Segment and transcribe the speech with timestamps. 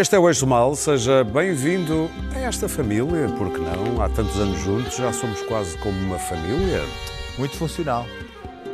[0.00, 4.00] Este é o Eixo do Mal, seja bem-vindo a esta família, porque não?
[4.00, 6.82] Há tantos anos juntos, já somos quase como uma família.
[7.36, 8.06] Muito funcional.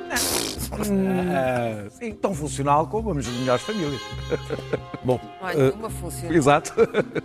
[0.08, 4.00] Ah, sim, tão funcional como as melhores famílias.
[5.02, 6.36] Bom, há eh, nenhuma funcional.
[6.36, 6.72] exato.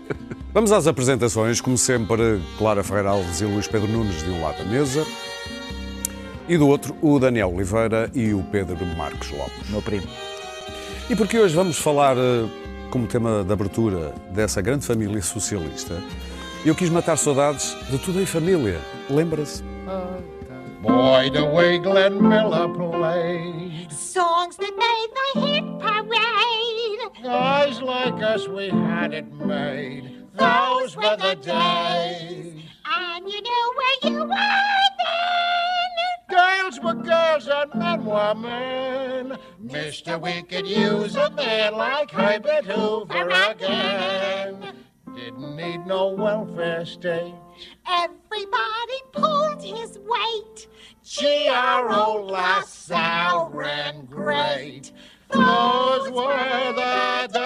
[0.52, 4.58] Vamos às apresentações, como sempre, Clara Ferreira Alves e Luís Pedro Nunes de um lado
[4.58, 5.06] da mesa
[6.50, 9.70] e do outro o Daniel Oliveira e o Pedro Marcos Lopes.
[9.70, 10.08] Meu primo.
[11.08, 15.98] E porque hoje vamos falar eh, como tema de abertura dessa grande família socialista,
[16.64, 18.80] eu quis matar saudades de tudo em família.
[19.10, 19.64] Lembra-se?
[20.82, 23.92] Boy, the way Glenn Miller played.
[23.92, 27.24] Songs that made the hit parade.
[27.24, 30.26] Guys like us, we had it made.
[30.36, 32.66] Those were the days.
[32.86, 34.91] And you knew where you were
[36.84, 39.38] were girls and men were men.
[39.60, 44.76] Mister, we could use a man like Herbert Hoover again.
[45.16, 47.36] Didn't need no welfare state.
[47.88, 50.68] Everybody pulled his weight.
[51.04, 51.90] Gee, our
[52.22, 54.92] LaSalle ran great.
[55.30, 57.42] Those were the days.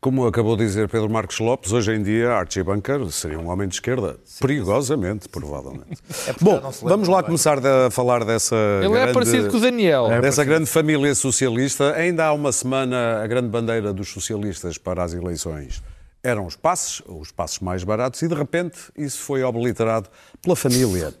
[0.00, 3.66] Como acabou de dizer Pedro Marcos Lopes, hoje em dia Archie Bunker seria um homem
[3.66, 4.18] de esquerda.
[4.40, 6.00] Perigosamente, provavelmente.
[6.40, 7.26] Bom, não se lembra vamos lá bem.
[7.26, 9.10] começar a falar dessa Ele grande...
[9.10, 10.08] é parecido com o Daniel.
[10.20, 15.12] Dessa grande família socialista, ainda há uma semana a grande bandeira dos socialistas para as
[15.12, 15.82] eleições
[16.26, 20.08] eram os passos, os passos mais baratos, e de repente isso foi obliterado
[20.42, 21.14] pela família.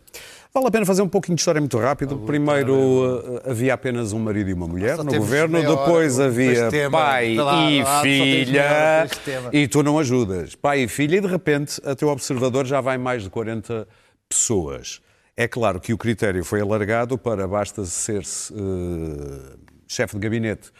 [0.56, 2.16] Vale a pena fazer um pouquinho de história muito rápido.
[2.20, 7.36] Primeiro eh, havia apenas um marido e uma mulher Só no governo, depois havia pai
[7.36, 9.06] e filha,
[9.52, 10.54] e tu não ajudas.
[10.54, 13.86] Pai e filha, e de repente, a teu observador já vai mais de 40
[14.26, 15.02] pessoas.
[15.36, 19.56] É claro que o critério foi alargado para basta ser eh,
[19.86, 20.70] chefe de gabinete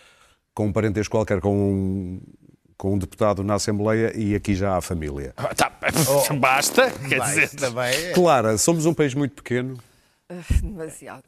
[0.54, 2.20] com um parentesco qualquer com um,
[2.76, 5.32] com um deputado na Assembleia e aqui já há família.
[5.56, 5.72] Tá,
[6.38, 7.56] basta, quer Vai, dizer.
[7.58, 8.12] também é.
[8.12, 9.78] Clara, somos um país muito pequeno.
[10.62, 11.24] Demasiado.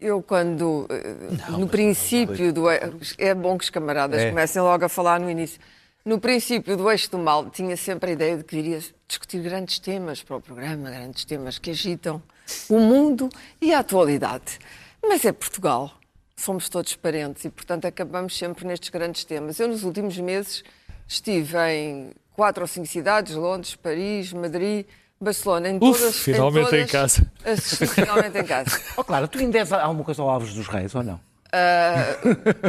[0.00, 0.86] Eu, quando.
[0.90, 2.66] eh, no princípio do.
[2.70, 4.28] É bom que os camaradas É.
[4.28, 5.58] comecem logo a falar no início.
[6.04, 9.78] No princípio do eixo do mal, tinha sempre a ideia de que iria discutir grandes
[9.78, 12.22] temas para o programa, grandes temas que agitam
[12.68, 13.28] o mundo
[13.60, 14.58] e a atualidade.
[15.02, 15.90] Mas é Portugal.
[16.38, 19.58] Somos todos parentes e, portanto, acabamos sempre nestes grandes temas.
[19.58, 20.62] Eu, nos últimos meses,
[21.08, 24.84] estive em quatro ou cinco cidades: Londres, Paris, Madrid,
[25.18, 25.70] Barcelona.
[25.70, 27.32] Em Uf, todas, finalmente em todas, casa.
[27.44, 28.78] Assisti finalmente em casa.
[28.98, 31.18] Oh, claro, tu ainda és alguma coisa ao Alves dos Reis, ou não?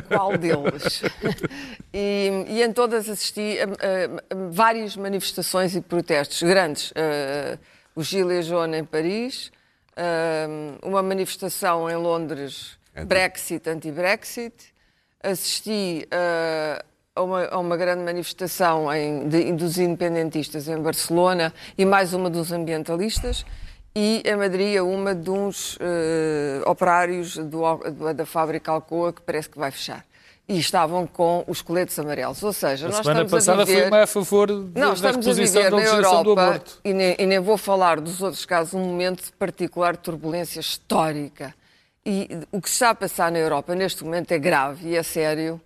[0.07, 1.01] Qual deles?
[1.93, 6.91] E, e em todas assisti a, a- a várias manifestações e protestos grandes.
[6.91, 7.59] Uh,
[7.95, 9.51] o Gilets jaunes em Paris,
[9.97, 14.53] uh, uma manifestação em Londres, Brexit, anti-Brexit.
[15.23, 16.83] Assisti uh,
[17.15, 22.29] a, uma, a uma grande manifestação em- de- dos independentistas em Barcelona e mais uma
[22.29, 23.45] dos ambientalistas.
[23.95, 27.61] E em Madrid, uma de uns eh, operários do
[28.13, 30.05] da fábrica Alcoa que parece que vai fechar.
[30.47, 32.43] E estavam com os coletes amarelos.
[32.43, 33.81] Ou seja, A nós semana passada a viver...
[33.81, 35.33] foi mais a favor Não, da reposição
[35.63, 36.79] viver da legislação do aborto.
[36.85, 41.55] e nem, e nem vou falar dos outros casos, um momento de particular turbulência histórica.
[42.09, 45.59] E o que está a passar na Europa neste momento é grave e é sério.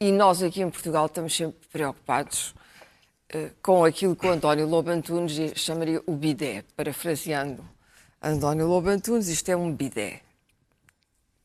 [0.00, 2.54] E nós aqui em Portugal estamos sempre preocupados
[3.28, 7.68] eh, com aquilo que o António Lobo Antunes chamaria o bidé, parafraseando
[8.22, 10.20] António Lobo Antunes, isto é um bidé.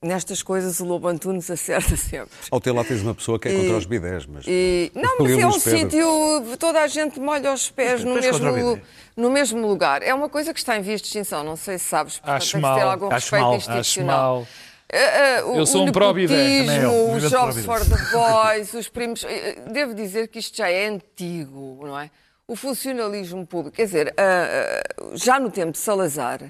[0.01, 2.29] Nestas coisas o Lobo Antunes acerta sempre.
[2.49, 4.45] Ao ter lá tens uma pessoa que é contra os bidés, mas...
[4.47, 8.81] E, não, mas é um sítio, toda a gente molha os pés no mesmo,
[9.17, 10.01] no mesmo lugar.
[10.01, 12.51] É uma coisa que está em vias de extinção, não sei se sabes, portanto, Acho
[12.53, 14.35] tem que ter mal, algum acho respeito mal, Acho institucional.
[14.35, 14.47] mal.
[14.91, 16.71] Eh, eh, o- Eu sou um pró-bidé,
[17.13, 19.25] os jogos for the boys, os primos.
[19.25, 22.09] eh, Devo dizer que isto já é antigo, não é?
[22.47, 24.81] O funcionalismo público, quer dizer, ah,
[25.13, 26.41] já no tempo de Salazar,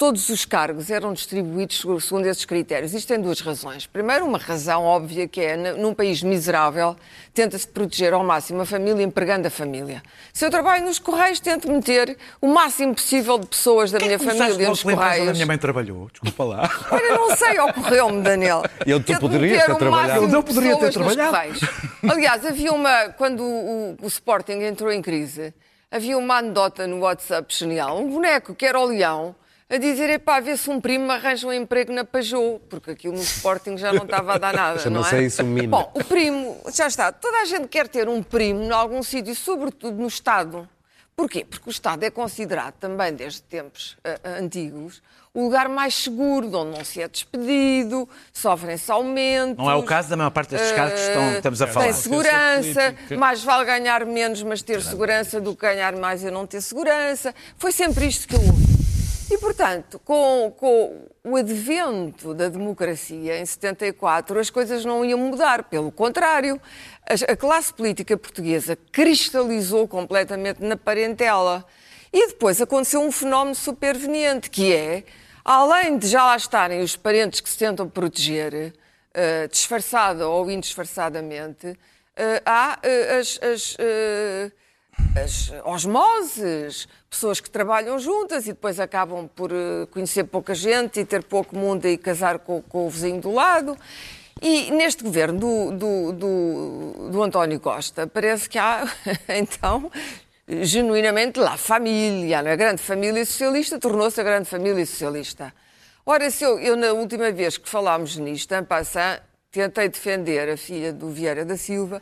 [0.00, 2.94] todos os cargos eram distribuídos segundo esses critérios.
[2.94, 3.86] Isto tem duas razões.
[3.86, 6.96] Primeiro, uma razão óbvia que é, num país miserável,
[7.34, 10.02] tenta-se proteger ao máximo a família, empregando a família.
[10.32, 14.42] Se eu trabalho nos Correios, tento meter o máximo possível de pessoas da minha Começaste
[14.42, 15.32] família nos onde a Correios.
[15.32, 16.08] minha mãe trabalhou.
[16.10, 16.70] Desculpa lá.
[16.90, 18.62] Olha, não sei, ocorreu-me, Daniel.
[18.86, 20.24] Eu, tu poderias ter o trabalhado.
[20.24, 21.30] Eu não de poderia ter trabalhado.
[21.30, 21.60] Correios.
[22.08, 23.10] Aliás, havia uma.
[23.10, 25.52] Quando o, o Sporting entrou em crise,
[25.90, 29.36] havia uma anedota no WhatsApp genial, um boneco que era o leão.
[29.72, 33.14] A dizer, epá, vê se um primo me arranja um emprego na Pajou, porque aquilo
[33.14, 35.22] no Sporting já não estava a dar nada, não é?
[35.22, 35.68] isso um mina.
[35.76, 39.32] Bom, o primo, já está, toda a gente quer ter um primo em algum sítio,
[39.36, 40.68] sobretudo no Estado.
[41.14, 41.44] Porquê?
[41.48, 45.00] Porque o Estado é considerado também, desde tempos ah, antigos,
[45.32, 49.56] o lugar mais seguro, de onde não se é despedido, sofrem-se aumentos.
[49.62, 51.84] Não é o caso da maior parte destes casos que estão- ah, estamos a falar.
[51.84, 56.44] Tem segurança, mais vale ganhar menos, mas ter segurança do que ganhar mais e não
[56.44, 57.32] ter segurança.
[57.56, 58.89] Foi sempre isto que eu ouvi.
[59.30, 65.64] E, portanto, com, com o advento da democracia em 74, as coisas não iam mudar.
[65.64, 66.60] Pelo contrário,
[67.08, 71.64] as- a classe política portuguesa cristalizou completamente na parentela.
[72.12, 75.04] E depois aconteceu um fenómeno superveniente, que é,
[75.44, 78.74] além de já lá estarem os parentes que se tentam proteger,
[79.14, 81.78] eh, disfarçada ou indisfarçadamente,
[82.16, 83.76] eh, há eh, as- as,
[85.16, 91.04] as osmoses, pessoas que trabalham juntas e depois acabam por eh, conhecer pouca gente e
[91.04, 93.76] ter pouco mundo e casar com, com o vizinho do lado.
[94.40, 98.84] E neste governo do, do, do, do António Costa parece que há,
[99.28, 99.90] então,
[100.48, 105.52] genuinamente lá família, a grande família socialista tornou-se a grande família socialista.
[106.06, 109.20] Ora, se eu, eu na última vez que falámos nisto, em passant,
[109.50, 112.00] tentei defender a filha do Vieira da Silva,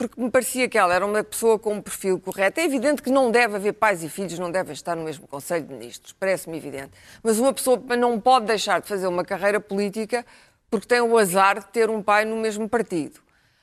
[0.00, 2.58] porque me parecia que ela era uma pessoa com um perfil correto.
[2.58, 5.66] É evidente que não deve haver pais e filhos, não devem estar no mesmo Conselho
[5.66, 6.92] de Ministros, parece-me evidente.
[7.22, 10.24] Mas uma pessoa não pode deixar de fazer uma carreira política
[10.70, 13.20] porque tem o azar de ter um pai no mesmo partido.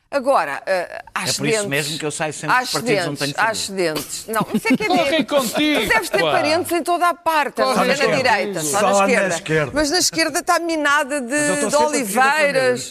[0.09, 3.31] Agora, uh, há É por isso mesmo que eu saio sempre dos partidos onde tenho
[3.31, 4.25] excedentes, há excedentes.
[4.27, 6.31] Não, isso é que é Correm contigo, Tu deves ter pá.
[6.31, 8.15] parentes em toda a parte, Correm só na contigo.
[8.15, 9.35] direita, só, Só na, lá na esquerda.
[9.35, 9.71] esquerda.
[9.73, 12.89] Mas na esquerda está minada de, de oliveiras.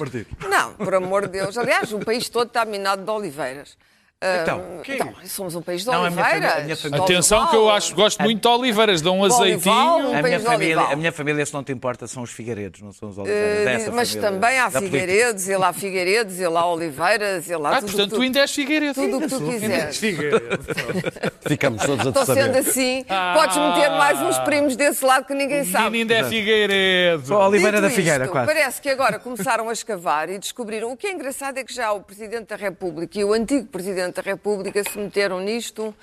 [0.48, 1.56] Não, por amor de Deus.
[1.56, 3.78] Aliás, o país todo está minado de oliveiras.
[4.24, 6.32] Então, que- então, somos um país de Não, a minha oliveiras.
[6.32, 9.74] família- a minha família- Atenção que eu acho, gosto muito de oliveiras, dão um azeitinho.
[9.74, 12.92] um A minha, família, a minha família, se não te importa, são os Figueiredos, não
[12.94, 13.64] são os Eh, Oliveiras.
[13.80, 14.70] Dessa mas também há.
[14.70, 18.50] Figueiredos, e lá Figueiredos, e lá Oliveiras, e lá Ah, tudo portanto, tu- ainda és
[18.54, 18.94] Figueiredo.
[18.94, 20.00] tudo o que tu quiseres.
[21.46, 23.34] Ficamos todos a Estou sendo assim, Ah.
[23.36, 25.98] podes meter mais uns primos desse lado que ninguém O sabe.
[25.98, 27.34] ainda é Figueiredo.
[27.34, 28.46] A Oliveira Dito da Figueira, isto, quase.
[28.46, 30.90] Parece que agora começaram a escavar e descobriram.
[30.90, 34.05] O que é engraçado é que já o Presidente da República e o antigo Presidente
[34.14, 35.94] da República se meteram nisto.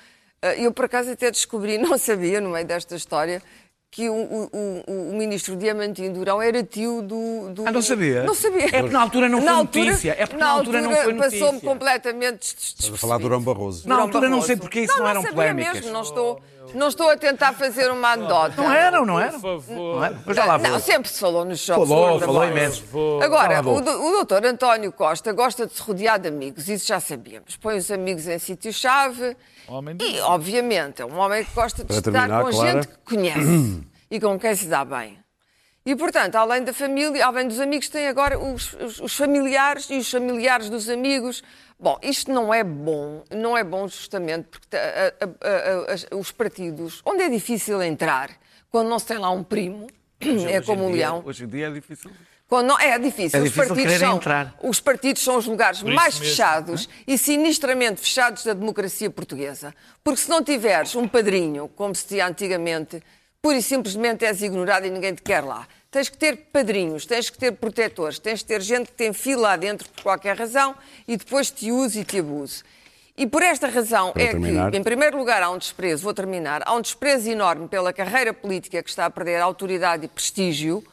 [0.42, 3.42] Eh, Eu, por acaso, até descobri, não sabia, no meio desta história,
[3.94, 4.50] que o, o-
[4.88, 7.50] o- ministro Diamantino Durão era tio do.
[7.54, 8.24] do- Ah, não sabia?
[8.24, 8.64] Não sabia.
[8.66, 10.16] É porque na altura não foi altura- notícia.
[10.18, 11.60] É porque na altura não foi Passou-me notícia.
[11.68, 12.98] completamente des- Estás a despercebido.
[12.98, 13.88] falar de Durão Barroso.
[13.88, 14.46] Na Durão altura não Barroso.
[14.48, 15.74] sei porque isso não eram sabia polémicas.
[15.74, 16.40] Mesmo, não, estou,
[16.74, 18.60] não estou a tentar fazer uma anedota.
[18.60, 19.40] Não eram, não eram?
[19.40, 19.94] Por favor.
[19.96, 20.18] Não eram?
[20.26, 20.68] Mas já lá vou.
[20.70, 22.82] Não, sempre se falou nos jogos Falou, da falou imenso.
[23.22, 23.80] Agora, o, o
[24.10, 27.56] doutor António Costa gosta de se rodear de amigos, isso já sabíamos.
[27.58, 29.36] Põe os amigos em sítio-chave
[29.68, 32.72] Homem de e, obviamente, é um homem que gosta de Para estar terminar, com Clara.
[32.82, 35.18] gente que conhece e com quem se dá bem.
[35.86, 39.98] E, portanto, além da família, além dos amigos, tem agora os, os- os familiares e
[39.98, 41.42] os familiares dos amigos.
[41.78, 47.02] Bom, isto não é bom, não é bom justamente porque a- a- a- os partidos,
[47.04, 48.30] onde é difícil entrar,
[48.70, 49.86] quando não se tem lá um primo,
[50.48, 52.10] é como um leão, Hoje em dia é difícil.
[52.54, 53.40] Quando não, é difícil.
[53.40, 54.54] É os, difícil partidos quererem são, entrar.
[54.62, 59.74] os partidos são os lugares mais mesmo, fechados e sinistramente fechados da democracia portuguesa.
[60.04, 63.02] Porque se não tiveres um padrinho, como se dizia antigamente,
[63.42, 65.66] pura e simplesmente és ignorado e ninguém te quer lá.
[65.90, 69.48] Tens que ter padrinhos, tens que ter protetores, tens que ter gente que tem fila
[69.48, 70.76] lá dentro por qualquer razão
[71.08, 72.62] e depois te use e te abuse.
[73.16, 74.70] E por esta razão Para é terminar.
[74.70, 78.32] que, em primeiro lugar, há um desprezo, vou terminar, há um desprezo enorme pela carreira
[78.32, 80.84] política que está a perder autoridade e prestígio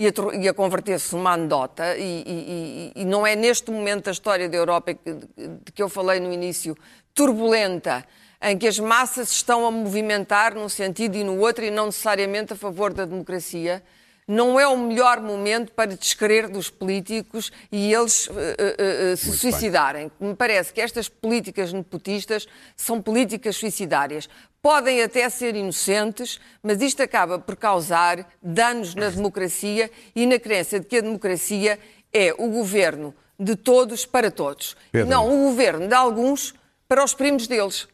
[0.00, 1.94] e a, e a converter-se numa anedota.
[1.98, 5.90] E, e- e- não é neste momento da história da Europa que, de que eu
[5.90, 6.74] falei no início,
[7.14, 8.02] turbulenta,
[8.40, 12.54] em que as massas estão a movimentar num sentido e no outro e não necessariamente
[12.54, 13.82] a favor da democracia.
[14.26, 19.36] Não é o melhor momento para descrer dos políticos e eles eh, eh, eh, se
[19.36, 20.10] suicidarem.
[20.20, 24.30] Me parece que estas políticas nepotistas são políticas suicidárias.
[24.62, 30.78] Podem até ser inocentes, mas isto acaba por causar danos na democracia e na crença
[30.78, 31.78] de que a democracia
[32.12, 34.76] é o governo de todos para todos.
[34.92, 35.08] Pedro.
[35.08, 36.54] Não o governo de alguns
[36.86, 37.88] para os primos deles.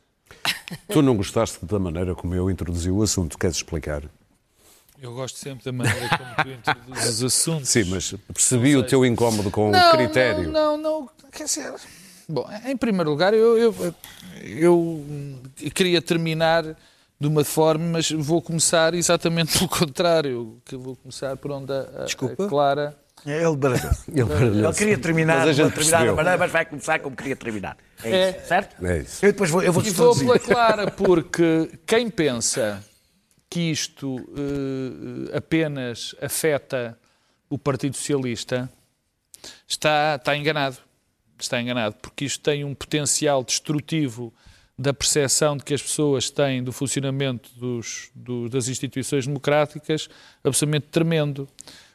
[0.88, 4.02] Tu não gostaste da maneira como eu introduzi o assunto, queres explicar?
[5.00, 7.68] Eu gosto sempre da maneira como tu introduzes os assuntos.
[7.68, 10.50] Sim, mas percebi o teu incómodo com não, o critério.
[10.50, 11.30] Não, não, não.
[11.30, 11.74] Quer dizer,
[12.28, 13.74] bom, em primeiro lugar, eu, eu,
[14.42, 15.04] eu
[15.74, 16.64] queria terminar
[17.18, 20.60] de uma forma, mas vou começar exatamente pelo contrário.
[20.64, 22.44] Que vou começar por onde a, a- Desculpa?
[22.44, 22.96] a Clara.
[23.24, 23.90] É ele baralhou.
[24.08, 24.58] Ele baralhou-se.
[24.64, 27.76] Ele queria terminar Mas a de uma determinada maneira, mas vai começar como queria terminar.
[28.04, 28.30] É, É.
[28.38, 28.86] isso, certo?
[28.86, 29.24] É isso.
[29.26, 32.84] Eu depois vou, eu vou E vou pela Clara, porque quem pensa
[33.50, 34.16] que isto
[35.30, 36.96] eh, apenas afeta
[37.50, 38.70] o Partido Socialista
[39.66, 40.76] está, está enganado.
[41.38, 44.32] Está enganado, porque isto tem um potencial destrutivo
[44.78, 50.08] da percepção de que as pessoas têm do funcionamento dos, do- das instituições democráticas
[50.44, 51.48] absolutamente tremendo.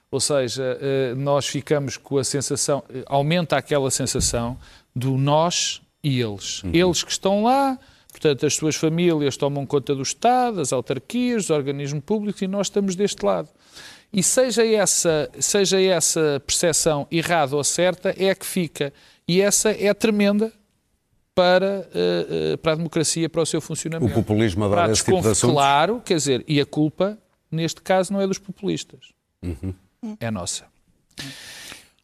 [0.09, 4.57] Ou seja, eh, nós ficamos com a sensação, eh, aumenta aquela sensação
[4.95, 6.61] do nós e eles.
[6.73, 7.79] Eles que estão lá,
[8.11, 12.67] portanto, as suas famílias tomam conta do Estado, das autarquias, dos organismos públicos e nós
[12.67, 13.47] estamos deste lado.
[14.11, 18.91] E seja essa, seja essa percepção errada ou certa, é a que fica.
[19.27, 20.51] E essa é tremenda
[21.33, 24.13] para, eh, eh, para a democracia, para o seu O funcionamento.
[24.13, 25.55] populismo Para adora esse tipo de assuntos.
[25.55, 27.17] Claro, quer dizer, e a culpa,
[27.49, 29.13] neste caso, não é dos populistas.
[29.41, 29.73] Uhum.
[30.19, 30.65] É nossa.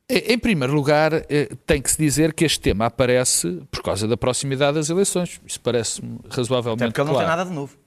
[0.09, 4.07] Em em primeiro lugar, eh, tem que se dizer que este tema aparece por causa
[4.07, 5.41] da proximidade das eleições.
[5.45, 7.27] Isso parece-me razoavelmente Até porque ele não claro.
[7.27, 7.77] tem nada de novo.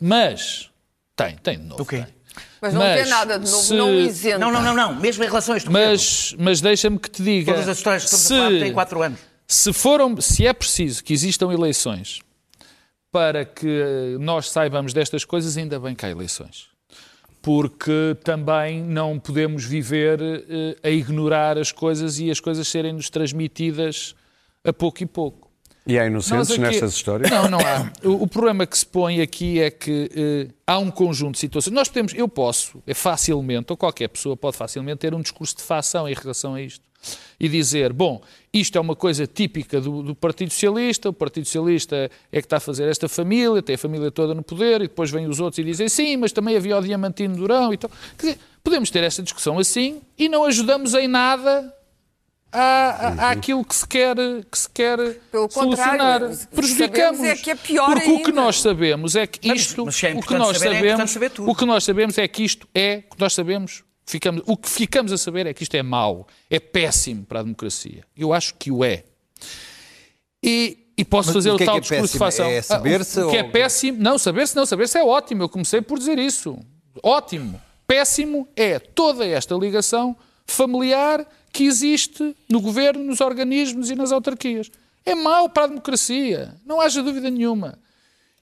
[0.00, 0.70] Mas,
[1.16, 1.82] tem, tem de novo.
[1.82, 1.98] O quê?
[2.04, 2.14] tem.
[2.60, 4.38] Mas não Mas tem nada de novo, se- não isenta.
[4.38, 4.94] Não, não, não, não.
[5.00, 5.64] Mesmo em relações.
[5.64, 7.52] Mas, mas deixa-me que te diga.
[7.52, 9.20] Todas as histórias que estamos se, a falar têm 4 anos.
[9.46, 12.20] se, foram, se é preciso que existam eleições
[13.12, 16.66] para que nós saibamos destas coisas, ainda bem que há eleições.
[17.40, 24.14] Porque também não podemos viver eh, a ignorar as coisas e as coisas serem-nos transmitidas
[24.64, 25.43] a pouco e pouco.
[25.86, 27.30] E há Nós inocentes aqui- nestas histórias?
[27.30, 27.92] Não, não há.
[28.02, 31.74] O, o problema que se põe aqui é que eh, há um conjunto de situações.
[31.74, 35.62] Nós podemos, eu posso, é facilmente, ou qualquer pessoa pode facilmente ter um discurso de
[35.62, 36.82] facção em relação a isto.
[37.38, 42.10] E dizer, bom, isto é uma coisa típica do, do Partido Socialista, o Partido Socialista
[42.32, 45.10] é que está a fazer esta família, tem a família toda no poder, e depois
[45.10, 47.90] vêm os outros e dizem, sim, mas também havia o Diamantino Durão e tal.
[48.16, 51.70] Quer dizer, podemos ter esta discussão assim e não ajudamos em nada
[52.54, 54.16] à, à, àquilo que se quer,
[54.50, 54.96] que se quer
[55.30, 56.20] Pelo solucionar.
[56.54, 57.20] Prejudicamos.
[57.22, 58.40] é que é pior Porque o que ainda.
[58.42, 61.34] nós sabemos é que Mas- isto, mas se é o que nós saber, é sabemos,
[61.34, 61.50] tudo.
[61.50, 64.68] o que nós sabemos é que isto é, o que nós sabemos, ficamos, o que
[64.68, 68.04] ficamos a saber é que isto é mau, é péssimo para a democracia.
[68.16, 69.04] Eu acho que o é.
[70.42, 72.18] E, e posso Mas fazer o o é tal que é discurso de péssimo?
[72.18, 72.46] fação.
[72.46, 75.42] É saber-se o, o que é péssimo, não, saber-se não, saber-se é ótimo.
[75.42, 76.58] Eu comecei por dizer isso.
[77.02, 77.60] Ótimo.
[77.86, 84.70] Péssimo é toda esta ligação familiar que existe no governo, nos organismos e nas autarquias.
[85.06, 87.78] É mau para a democracia, não haja dúvida nenhuma.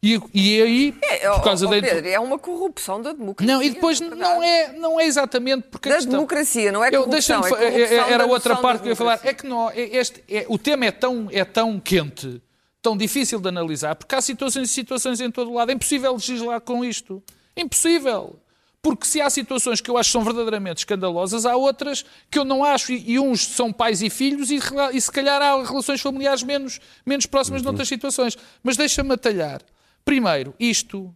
[0.02, 1.80] E, e aí, É, por causa da.
[1.80, 3.54] Pedro, é uma corrupção da democracia.
[3.54, 6.82] Não, e depois na não é, não é exatamente porque a Da questão- democracia, não
[6.82, 9.20] é corrupção, deixa-me é fa- corrupção Era outra parte que eu ia falar.
[9.22, 12.42] É que não, é- este, é- o tema é tão, é tão quente,
[12.80, 15.70] tão difícil de analisar, porque há situações e situações em todo lado.
[15.70, 17.22] É impossível legislar com isto.
[17.56, 18.36] Impossível.
[18.82, 22.44] Porque se há situações que eu acho que são verdadeiramente escandalosas, há outras que eu
[22.44, 24.58] não acho, e, e uns são pais e filhos, e,
[24.92, 28.36] e se calhar há relações familiares menos, menos próximas noutras situações.
[28.60, 29.62] Mas deixa-me atalhar.
[30.04, 31.14] Primeiro, isto,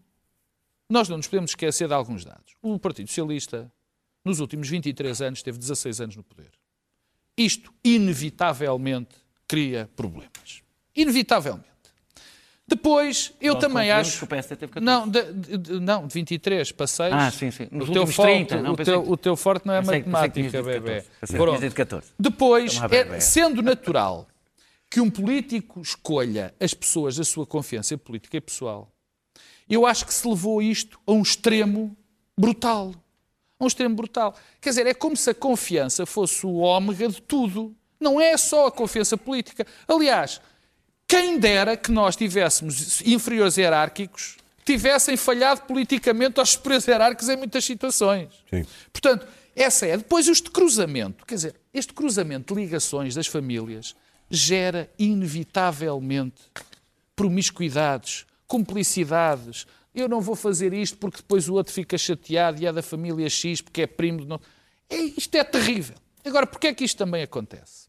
[0.88, 2.54] nós não nos podemos esquecer de alguns dados.
[2.62, 3.70] O Partido Socialista,
[4.24, 6.52] nos últimos 23 anos, teve 16 anos no poder.
[7.36, 9.16] Isto, inevitavelmente,
[9.48, 10.62] cria problemas.
[10.94, 11.75] Inevitavelmente.
[12.68, 14.18] Depois, eu Nós também acho.
[14.18, 14.84] que o PS teve 14.
[14.84, 17.12] Não, de, de- de- não, de 23 para 6.
[17.12, 17.68] Ah, sim, sim.
[17.70, 19.98] Nos O teu, forte, 30, não, o, teu, que- o teu forte não é Pensei-
[20.00, 20.80] matemática, bebê.
[20.80, 21.06] 14.
[21.20, 21.46] Pensei que Pronto.
[21.58, 22.06] tinhas dito 14.
[22.18, 24.26] Depois, é- sendo natural
[24.90, 28.90] que um político escolha as pessoas da sua confiança política e pessoal,
[29.68, 31.96] eu acho que se levou isto a um extremo
[32.36, 32.92] brutal.
[33.60, 34.34] A um extremo brutal.
[34.60, 37.74] Quer dizer, é como se a confiança fosse o ômega de tudo.
[38.00, 39.64] Não é só a confiança política.
[39.88, 40.40] Aliás,
[41.08, 47.64] quem dera que nós tivéssemos inferiores hierárquicos tivessem falhado politicamente aos superiores hierárquicos em muitas
[47.64, 48.28] situações.
[48.50, 48.66] Sim.
[48.92, 49.96] Portanto, essa é.
[49.96, 53.94] Depois, este cruzamento, quer dizer, este cruzamento de ligações das famílias
[54.28, 56.42] gera inevitavelmente
[57.14, 59.66] promiscuidades, cumplicidades.
[59.94, 63.30] Eu não vou fazer isto porque depois o outro fica chateado e é da família
[63.30, 64.34] X porque é primo de.
[64.90, 65.96] É, isto é terrível.
[66.24, 67.85] Agora, porquê é que isto também acontece?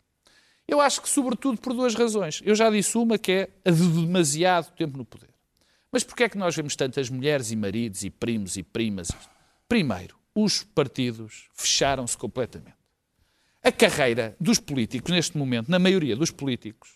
[0.68, 2.42] Eu acho que, sobretudo, por duas razões.
[2.44, 5.30] Eu já disse uma que é a de demasiado tempo no poder.
[5.92, 9.10] Mas porquê é que nós vemos tantas mulheres e maridos e primos e primas?
[9.70, 12.76] Primeiro, os partidos fecharam-se completamente.
[13.64, 16.92] A carreira dos políticos, neste momento, na maioria dos políticos,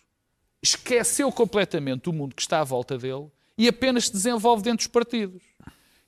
[0.62, 4.86] esqueceu completamente o mundo que está à volta dele e apenas se desenvolve dentro dos
[4.86, 5.42] partidos.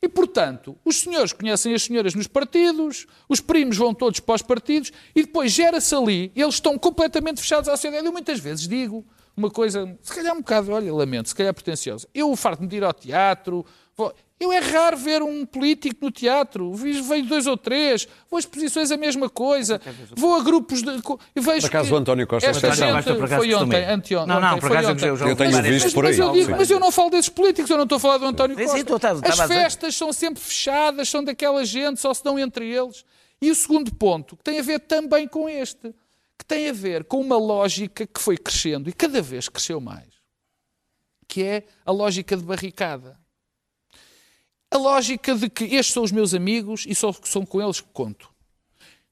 [0.05, 4.43] E, portanto, os senhores conhecem as senhoras nos partidos, os primos vão todos para os
[4.43, 8.05] partidos e depois gera-se ali, eles estão completamente fechados à sociedade.
[8.05, 9.03] Eu muitas vezes digo
[9.35, 12.07] uma coisa, se calhar um bocado, olha, lamento, se calhar pretenciosa.
[12.15, 13.65] Eu farto-me de ir ao teatro,
[14.41, 18.91] eu é raro ver um político no teatro, vejo dois ou três, vou a exposições
[18.91, 19.81] a mesma coisa,
[20.17, 20.91] vou a grupos de...
[21.35, 24.35] e vejo Por acaso o António Costa é esta gente Costa, por foi ontem, anteontem,
[24.35, 25.09] Não, não, ontem, por acaso ontem.
[25.09, 25.95] eu já- Eu tenho várias visto vezes.
[25.95, 26.27] por Mas aí.
[26.27, 26.51] eu, digo, sim.
[26.59, 28.67] mas eu não falo desses políticos, eu não estou a falar do António Sim, sim,
[28.67, 28.81] Costa.
[28.81, 33.05] estou- estava- As festas são sempre fechadas, são daquela gente, só se dão entre eles.
[33.41, 35.95] E o segundo ponto, que tem a ver também com este,
[36.39, 40.09] que tem a ver com uma lógica que foi crescendo e cada vez cresceu mais,
[41.29, 43.17] que é a lógica de barricada.
[44.75, 47.87] A lógica de que estes são os meus amigos e só são com eles que
[47.93, 48.29] conto.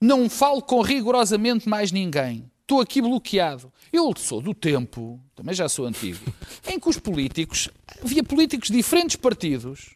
[0.01, 2.51] Não falo com rigorosamente mais ninguém.
[2.63, 3.73] Estou aqui bloqueado.
[3.93, 6.19] Eu sou do tempo, também já sou antigo,
[6.67, 7.69] em que os políticos,
[8.03, 9.91] havia políticos de diferentes partidos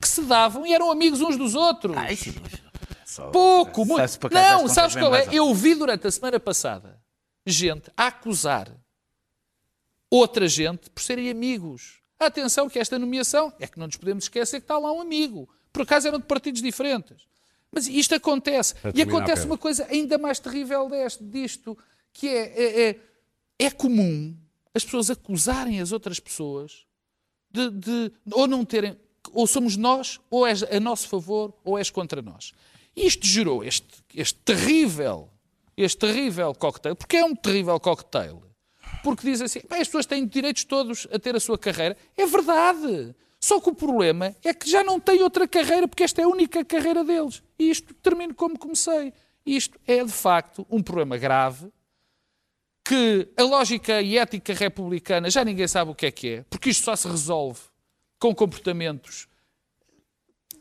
[0.00, 1.94] que se davam e eram amigos uns dos outros.
[1.98, 2.16] Ai,
[3.30, 4.00] Pouco, muito.
[4.32, 5.28] Não, sabes qual é?
[5.30, 6.98] Eu vi durante a semana passada
[7.44, 8.70] gente a acusar
[10.08, 11.99] outra gente por serem amigos.
[12.20, 15.48] Atenção que esta nomeação é que não nos podemos esquecer que está lá um amigo.
[15.72, 17.26] Por acaso eram de partidos diferentes.
[17.72, 18.74] Mas isto acontece.
[18.94, 21.78] E acontece uma coisa ainda mais terrível deste, disto,
[22.12, 22.96] que é, é, é,
[23.58, 24.36] é comum
[24.74, 26.84] as pessoas acusarem as outras pessoas
[27.50, 28.96] de, de- ou não terem,
[29.32, 32.52] ou somos nós, ou és a nosso favor, ou és contra nós.
[32.94, 35.28] Isto gerou este, este terrível,
[35.76, 38.42] este terrível cocktail, porque é um terrível cocktail.
[39.02, 41.96] Porque diz assim, "Bem, as pessoas têm direitos todos a ter a sua carreira.
[42.16, 43.14] É verdade.
[43.40, 46.28] Só que o problema é que já não têm outra carreira, porque esta é a
[46.28, 47.42] única carreira deles.
[47.58, 49.12] E isto termino como comecei.
[49.46, 51.72] Isto é, de facto, um problema grave
[52.84, 56.70] que a lógica e ética republicana já ninguém sabe o que é que é, porque
[56.70, 57.60] isto só se resolve
[58.18, 59.28] com comportamentos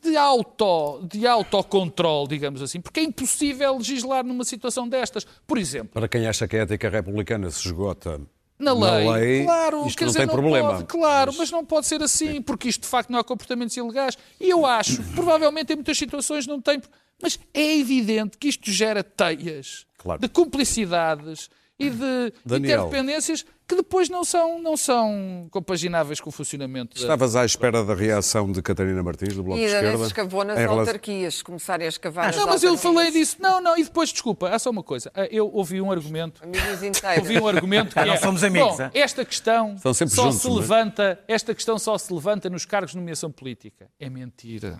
[0.01, 5.25] de, auto, de autocontrole, digamos assim, porque é impossível legislar numa situação destas.
[5.45, 8.21] Por exemplo, Para quem acha que a ética republicana se esgota
[8.57, 10.69] na lei, na lei claro, isto quer não dizer, tem problema.
[10.73, 11.49] pode, claro, mas...
[11.51, 14.17] não pode ser assim, porque isto de facto não há comportamentos ilegais.
[14.39, 16.81] E eu acho, provavelmente em muitas situações não tem,
[17.21, 20.21] mas é evidente que isto gera teias Claro.
[20.21, 21.49] de cumplicidades
[21.79, 22.85] e de Daniel.
[22.87, 27.01] interdependências que depois não são, não são compagináveis com o funcionamento da...
[27.01, 29.97] Estavas à espera da reação de Catarina Martins, do Bloco E de Esquerda?
[29.99, 33.37] se escavou nas relação- autarquias, começarem a escavar nas Não, mas eu falei disso.
[33.39, 35.11] Não, não, e depois, desculpa, há só uma coisa.
[35.29, 37.19] Eu ouvi um argumento Amigos inteiros.
[37.19, 38.91] ouvi um argumento que Ah, não é, somos amigos, bom, é?
[38.95, 40.59] esta questão só juntos, se não é?
[40.59, 43.87] levanta, esta questão só se levanta nos cargos de nomeação política.
[43.99, 44.79] É mentira.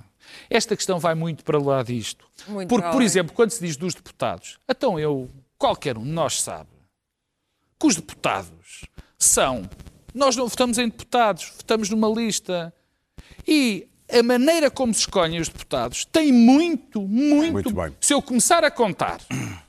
[0.50, 2.26] Esta questão vai muito para lá disto.
[2.48, 6.10] Muito Porque, para por exemplo, quando se diz dos deputados, então eu, qualquer um de
[6.10, 6.70] nós sabe
[7.80, 8.86] que os deputados
[9.18, 9.70] são.
[10.14, 12.74] Nós não votamos em deputados, votamos numa lista.
[13.48, 17.54] E a maneira como se escolhem os deputados tem muito, muito.
[17.54, 17.96] Muito bem.
[18.02, 19.22] Se eu começar a contar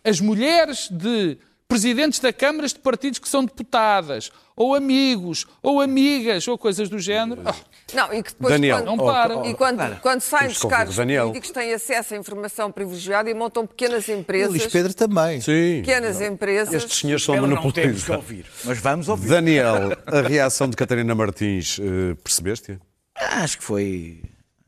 [0.02, 6.48] as mulheres de presidentes da câmaras de partidos que são deputadas, ou amigos, ou amigas,
[6.48, 7.42] ou coisas do género.
[7.46, 9.46] oh, Não, e que depois Daniel, quando, Não para.
[9.46, 11.28] E quando, quando saem dos cargos Daniel.
[11.28, 14.50] políticos têm acesso a informação privilegiada e montam pequenas E o empresas.
[14.50, 15.40] Luís Pedro também.
[15.40, 15.82] Sim.
[15.84, 16.74] Pequenas empresas.
[16.74, 18.08] Estes senhores são não monopolistas.
[18.08, 19.28] ouvir, mas vamos ouvir.
[19.28, 22.78] Daniel, a reação de Catarina Martins, eh, percebeste?
[23.16, 24.22] Acho que foi.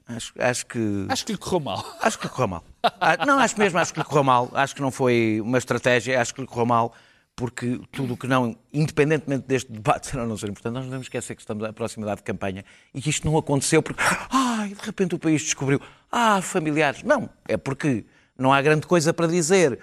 [0.09, 1.07] Acho, acho que.
[1.09, 1.97] acho que lhe correu mal.
[2.01, 2.65] Acho que lhe correu mal.
[3.01, 4.51] Ah, Não, acho mesmo, acho que lhe correu mal.
[4.53, 6.93] Acho que não foi uma estratégia, acho que lhe correu mal,
[7.35, 10.91] porque tudo o que não, independentemente deste debate ser ou não ser importante, nós não
[10.91, 12.65] devemos esquecer que estamos à proximidade de campanha
[12.95, 17.03] e que isto não aconteceu porque, ai, de repente o país descobriu, ah, familiares.
[17.03, 18.05] Não, é porque
[18.39, 19.79] não há grande coisa para dizer.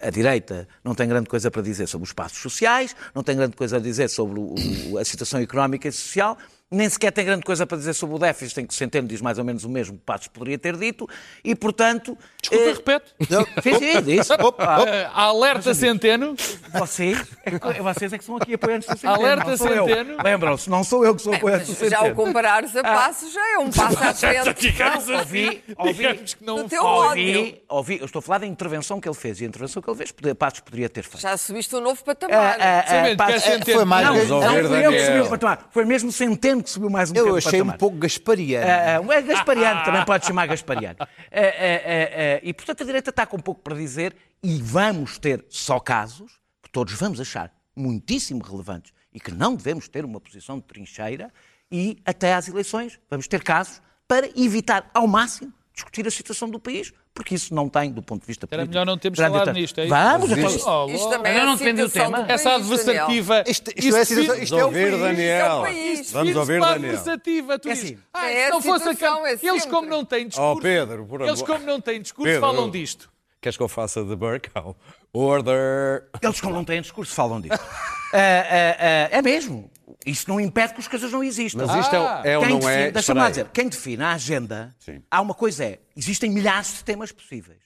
[0.00, 3.54] A- direita não tem grande coisa para dizer sobre os passos sociais, não tem grande
[3.54, 6.38] coisa a dizer sobre o- a situação económica e social,
[6.70, 9.20] nem sequer tem grande coisa para dizer sobre o déficit, em que o Centeno diz
[9.20, 11.08] mais ou menos o mesmo que Passos poderia ter dito,
[11.44, 12.18] e portanto.
[12.40, 13.14] Desculpa, eh, repete.
[13.62, 14.32] Sim, sim, disse.
[14.32, 16.34] Eh, alerta Centeno.
[16.72, 19.14] Vocês, é que- vocês é que são aqui apoiantes do Centeno.
[19.14, 19.86] Alerta não sou eu.
[19.86, 20.16] Centeno.
[20.22, 22.14] Lembram-se, não sou eu que sou apoiante do Já o Centeno.
[22.16, 24.54] comparares a passos já é um passo à frente.
[24.60, 25.92] Digamos Não, ouvi, assim, ouvi.
[25.94, 26.56] digamos que não.
[26.58, 29.88] Ouvi, ouvi, eu estou a falar da intervenção que ele fez, e a intervenção que
[29.88, 31.20] ele fez, Passos poderia ter feito.
[31.22, 32.56] Já subiste um novo patamar.
[32.60, 33.76] Ah, ah, Passos- quer Centeno.
[33.78, 34.28] Foi mais.
[34.28, 35.68] Não, não fui eu que subi o patamar.
[35.70, 38.66] Foi mesmo Centeno que subiu mais um Eu achei um pouco gaspariano.
[38.66, 40.96] Ah, ah, é Gaspariano, também pode chamar Gaspariano.
[41.00, 44.60] Ah, ah, ah, ah, e, portanto, a direita está com um pouco para dizer e
[44.60, 50.04] vamos ter só casos que todos vamos achar muitíssimo relevantes e que não devemos ter
[50.04, 51.32] uma posição de trincheira
[51.70, 56.60] e até às eleições vamos ter casos para evitar ao máximo discutir a situação do
[56.60, 58.70] país, porque isso não tem, do ponto de vista Era político...
[58.70, 59.90] melhor não termos falado nisto, é isso?
[59.94, 62.24] Vamos, Mas então- isto- Oh, Isto oh, também é não a defendi o situação tema.
[62.24, 63.44] do Essa país, adversativa.
[63.46, 64.26] Isto, isto isso é situação.
[64.26, 65.00] define- Isto é o Vamos ouvir, país.
[65.16, 65.60] Daniel.
[65.62, 66.12] país.
[66.12, 66.74] Vamos ouvir, Daniel.
[66.90, 67.58] adversativa.
[67.58, 67.98] Tu É assim.
[68.14, 70.60] ah, É se a não fosse a cam- é Eles, como não têm discurso, Oh,
[70.62, 73.10] Pedro, por eles, amor- como não têm discurso, Pedro, falam disto.
[73.40, 74.74] Queres que eu faça de Burkow?
[75.12, 76.04] Order!
[76.22, 77.54] Eles, como não têm discurso, falam disso.
[78.16, 79.68] Ah, ah, ah, é mesmo.
[80.06, 81.66] Isso não impede que as coisas não existam.
[81.66, 82.22] Mas isto Ah.
[82.24, 82.90] é, é ou quem não define, é?
[82.90, 85.02] Deixa-me lá dizer, quem define a agenda, Sim.
[85.10, 87.60] há uma coisa é, existem milhares de temas possíveis.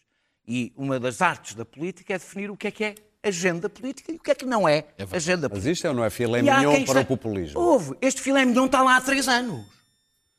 [0.47, 4.13] E uma das artes da política é definir o que é que é agenda política
[4.13, 5.71] e o que é que não é, agenda Mas política.
[5.73, 7.61] isto é ou não é filé mignon para está- o populismo?
[7.61, 7.97] Houve.
[8.01, 9.67] Este filé mignon está lá há três anos.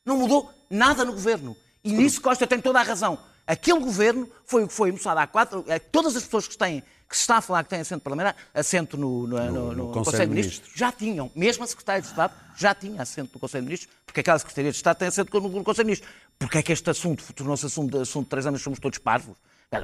[0.05, 1.55] Não mudou nada no governo.
[1.83, 3.19] E nisso Costa tem toda a razão.
[3.49, 5.65] Aquele governo foi o que foi mostrado há quatro.
[5.67, 8.35] eh, Todas as pessoas que têm, que se está a falar que têm assento parlamentar,
[8.53, 11.31] assento no, no- no- no Conselho, de Ministros, já tinham.
[11.35, 14.69] Mesmo a Secretária de Estado já tinha assento no Conselho de Ministros, porque aquela Secretaria
[14.71, 16.11] de Estado tem assento no, no Conselho de Ministros.
[16.37, 19.35] Porque é que este assunto tornou-se assunto, de- assunto de três anos, somos todos parvos?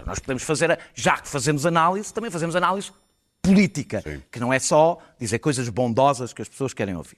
[0.05, 2.91] Nós podemos fazer, já que fazemos análise, também fazemos análise
[3.41, 7.17] política, que não é só dizer coisas bondosas que as pessoas querem ouvir.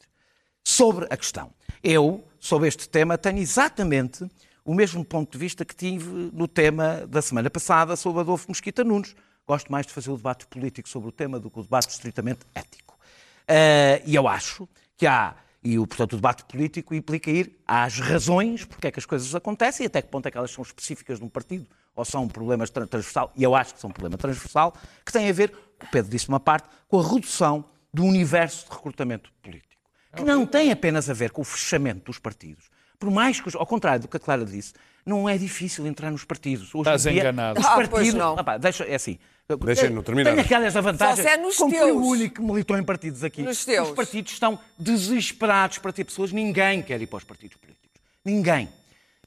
[0.63, 1.51] Sobre a questão,
[1.83, 4.25] eu, sobre este tema, tenho exatamente
[4.67, 8.83] o mesmo ponto de vista que tive no tema da semana passada sobre Adolfo Mosquita
[8.83, 9.15] Nunes.
[9.47, 12.41] Gosto mais de fazer o debate político sobre o tema do que o debate estritamente
[12.53, 12.99] ético.
[13.47, 18.65] Eh, e eu acho que há, e portanto o debate político implica ir às razões
[18.65, 21.17] porque é que as coisas acontecem e até que ponto é que elas são específicas
[21.17, 23.93] de um partido ou são um problemas tra- transversal, e eu acho que são um
[23.93, 24.73] problema transversal,
[25.05, 25.51] que tem a ver,
[25.81, 29.81] o Pedro disse uma parte, com a redução do universo de recrutamento político.
[30.13, 32.69] Que não tem apenas a ver com o fechamento dos partidos.
[32.99, 34.73] Por mais que, ao contrário do que a Clara disse,
[35.05, 36.73] não é difícil entrar nos partidos.
[36.73, 37.59] Hoje Estás dia, enganado.
[37.59, 38.37] Os Ah, pois partidos, não.
[38.37, 39.19] Ah, pá, deixa, é assim.
[39.63, 40.31] Deixem-no terminar.
[40.31, 41.23] Tenho aquela essa vantagem.
[41.23, 41.91] Só se é nos como teus.
[41.91, 43.41] o único que militou em partidos aqui.
[43.43, 43.89] Nos teus.
[43.89, 46.33] Os partidos estão desesperados para ter pessoas.
[46.33, 48.01] Ninguém quer ir para os partidos políticos.
[48.25, 48.67] Ninguém.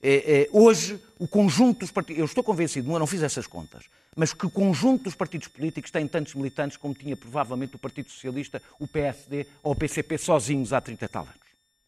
[0.03, 2.19] É, é, hoje, o conjunto dos partidos.
[2.19, 3.85] Eu estou convencido, eu não fiz essas contas,
[4.17, 8.11] mas que o conjunto dos partidos políticos tem tantos militantes como tinha provavelmente o Partido
[8.11, 11.40] Socialista, o PSD ou o PCP sozinhos há 30 e tal anos.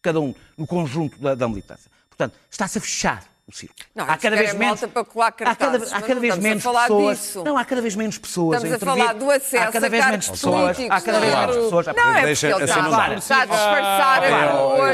[0.02, 1.90] Cada um no conjunto da, da militância.
[2.08, 3.86] Portanto, está-se a fechar o círculo.
[3.94, 4.80] Não, há cada vez menos.
[4.80, 7.18] para colar há cada, cartazes, há cada não vez a menos pessoas.
[7.18, 7.44] disso.
[7.44, 8.56] Não, há cada vez menos pessoas.
[8.56, 9.04] Estamos a intervir.
[9.04, 10.76] falar do acesso há cada a vez menos pessoas.
[10.76, 10.90] políticos.
[10.96, 11.86] Há cada vez menos pessoas.
[11.86, 13.14] Não, é porque Deixa- ele assim está, não dá.
[13.14, 14.30] está a disfarçar a.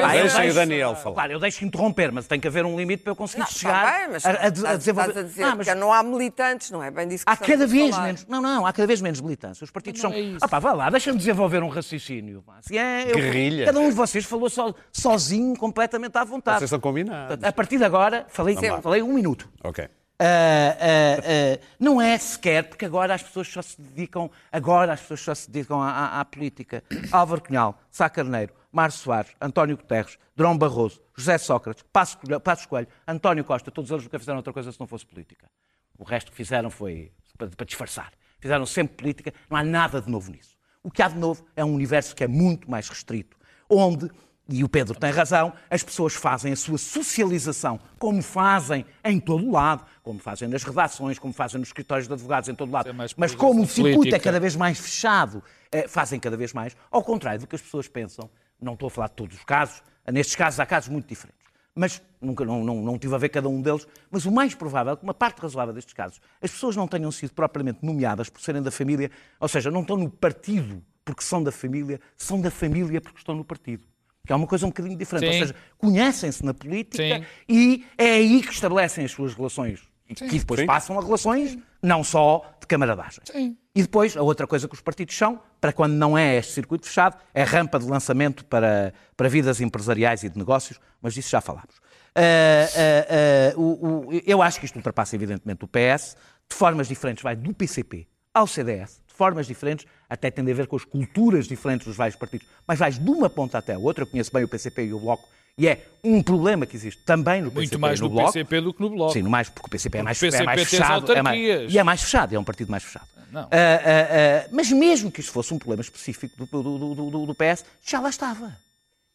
[0.00, 1.14] Pá, eu Deixem deixo- o Daniel falar.
[1.14, 3.84] Claro, eu deixo interromper, mas tem que haver um limite para eu conseguir Não, chegar
[3.86, 5.08] está bem, mas a, a, a desenvolver.
[5.10, 7.66] estás a dizer Ah, não há militantes, não é bem disso que Há cada a
[7.66, 8.26] vez menos.
[8.26, 9.64] Não, não, há cada vez menos militância.
[9.64, 10.18] Os partidos Não são.
[10.18, 10.38] é isso.
[10.42, 12.42] Ah, pá, vá lá, deixa-me desenvolver um raciocínio.
[12.72, 13.66] é, Guerrilha.
[13.66, 16.58] Cada um de vocês falou so- sozinho, completamente à vontade.
[16.58, 17.42] Vocês estão combinados.
[17.42, 18.82] A partir de agora, falei, lá.
[18.82, 19.48] falei um minuto.
[19.62, 19.88] Ok.
[20.20, 21.22] Ah, ah,
[21.60, 25.34] ah, não é sequer, porque agora as pessoas só se dedicam, agora as pessoas só
[25.34, 26.82] se dedicam à, à- à política.
[27.12, 32.66] Álvaro Cunhal, Sá Carneiro, Mário Soares, António Guterres, Drão Barroso, José Sócrates, Passos Coelho, Passos
[32.66, 35.48] Coelho, António Costa, todos eles nunca fizeram outra coisa se não fosse política.
[35.96, 38.12] O resto que fizeram foi para, para disfarçar.
[38.40, 40.56] Fizeram sempre política, não há nada de novo nisso.
[40.82, 43.36] O que há de novo é um universo que é muito mais restrito,
[43.68, 44.10] onde
[44.48, 49.46] e o Pedro tem razão, as pessoas fazem a sua socialização, como fazem em todo
[49.46, 52.72] o lado, como fazem nas redações, como fazem nos escritórios de advogados em todo o
[52.72, 52.88] lado.
[52.88, 54.20] é Mas como o circuito é política.
[54.20, 57.88] cada vez mais fechado, eh, fazem cada vez mais, ao contrário do que as pessoas
[57.88, 58.30] pensam.
[58.60, 61.38] Não estou a falar de todos os casos, nestes casos há casos muito diferentes.
[61.74, 63.86] Mas nunca, não, não, não tive a ver cada um deles.
[64.10, 67.12] Mas o mais provável é que uma parte razoável destes casos, as pessoas não tenham
[67.12, 71.42] sido propriamente nomeadas por serem da família, ou seja, não estão no partido porque são
[71.42, 73.86] da família, são da família porque estão no partido.
[74.28, 75.22] Que é uma coisa um bocadinho diferente.
[75.32, 75.40] Sim.
[75.40, 77.24] Ou seja, conhecem-se na política Sim.
[77.48, 79.80] e é aí que estabelecem as suas relações.
[80.06, 80.66] E que depois Sim.
[80.66, 83.20] passam a relações não só de camaradagem.
[83.24, 83.56] Sim.
[83.74, 86.86] E depois, a outra coisa que os partidos são, para quando não é este circuito
[86.86, 91.40] fechado, é rampa de lançamento para, para vidas empresariais e de negócios, mas disso já
[91.40, 91.76] falámos.
[92.14, 96.16] Ah, ah, ah, o- o- eu acho que isto ultrapassa, evidentemente, o PS,
[96.50, 100.76] de formas diferentes, vai do PCP ao CDS, formas diferentes, até tem a ver com
[100.76, 104.04] as culturas diferentes dos vários partidos, mas vais de uma ponta até a outra.
[104.04, 105.28] Eu conheço bem o PCP e o Bloco,
[105.58, 108.32] e é um problema que existe também no PCP Muito mais e no no Bloco.
[108.32, 109.12] PCP do que no Bloco.
[109.12, 111.12] Sim, no mais, porque o PCP é mais, Porque o é mais PCP fechado.
[111.12, 113.08] É mais, e é mais fechado, é um partido mais fechado.
[113.32, 113.42] Não.
[113.42, 117.26] Ah, ah, ah, mas mesmo que isto fosse um problema específico do, do- do- do-
[117.26, 118.56] do PS, já lá estava.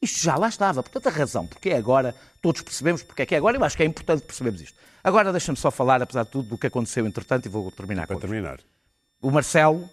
[0.02, 0.84] Isto já lá estava.
[0.84, 3.78] Portanto, a razão porque é agora, todos percebemos porque é que é agora, eu acho
[3.78, 4.78] que é importante percebermos isto.
[5.02, 8.08] Agora deixa-me só falar, apesar de tudo, do que aconteceu entretanto e vou terminar com
[8.08, 8.28] Para isto.
[8.28, 8.60] terminar.
[9.24, 9.90] O Marcelo,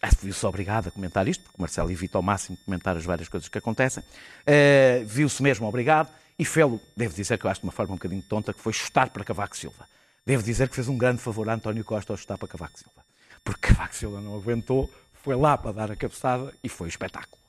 [0.00, 3.28] ah, viu-se obrigado a comentar isto, porque o Marcelo evita ao máximo comentar as várias
[3.28, 4.04] coisas que acontecem,
[4.46, 7.96] eh, viu-se mesmo obrigado e fê-lo, devo dizer que eu acho de uma forma um
[7.96, 9.84] bocadinho tonta, que foi chutar para Cavaco Silva.
[10.24, 13.04] Devo dizer que fez um grande favor a António Costa ao chutar para Cavaco Silva.
[13.42, 17.42] Porque Cavaco Silva não aguentou, foi lá para dar a cabeçada e foi espetáculo.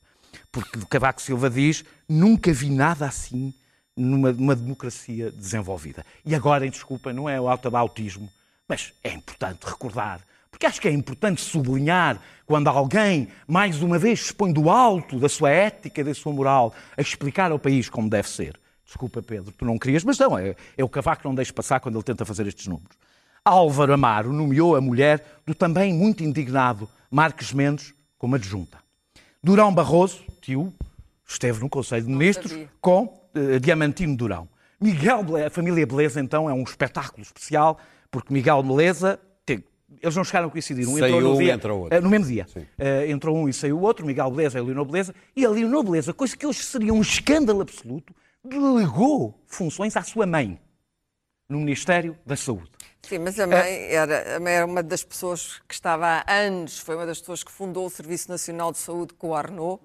[0.52, 3.54] Porque Cavaco Silva diz, nunca vi nada assim
[3.96, 6.04] numa, numa democracia desenvolvida.
[6.26, 8.34] E agora, desculpa, não é o autismo,
[8.68, 10.22] mas é importante recordar,
[10.54, 15.20] porque acho que é importante sublinhar quando alguém, mais uma vez, se põe do alto
[15.20, 18.60] da sua ética, da sua moral, a explicar ao país como deve ser.
[18.86, 21.80] Desculpa, Pedro, tu não querias, mas não, é, é o Cavaco que não deixa passar
[21.80, 22.96] quando ele tenta fazer estes números.
[23.44, 28.78] Álvaro Amaro nomeou a mulher do também muito indignado Marques Mendes como adjunta.
[29.42, 30.72] Durão Barroso, tio,
[31.28, 34.48] esteve no Conselho de Ministros com eh, Diamantino Durão.
[34.80, 37.80] Miguel a família Beleza, então, é um espetáculo especial,
[38.12, 39.20] porque Miguel Beleza,
[40.02, 40.88] eles não chegaram a coincidir.
[40.88, 41.98] Um Saiu entrou no um e dia, entrou outro.
[41.98, 42.46] eh, no mesmo dia.
[42.78, 45.16] Eh, entrou um e saiu o outro, Miguel Beleza e a Leonor Beleza.
[45.36, 50.26] E a Leonor Beleza, coisa que hoje seria um escândalo absoluto, delegou funções à sua
[50.26, 50.60] mãe
[51.48, 52.72] no Ministério da Saúde.
[53.02, 56.80] Sim, mas a mãe, era, a mãe era uma das pessoas que estava há anos,
[56.80, 59.82] foi uma das pessoas que fundou o Serviço Nacional de Saúde com o Arnaud.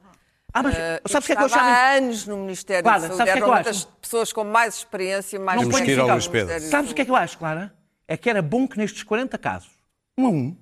[0.55, 1.83] Ah, mas e sabes o que é que eu estava achava?
[1.83, 3.33] há anos no Ministério Clara, da Saúde.
[3.33, 6.27] que é uma das pessoas com mais experiência, mais Não Temos que ir ao Luís
[6.27, 6.49] Pedro.
[6.55, 7.75] Da Sabes o que é que eu acho, Clara?
[8.07, 9.69] É que era bom que nestes 40 casos,
[10.19, 10.57] um a um,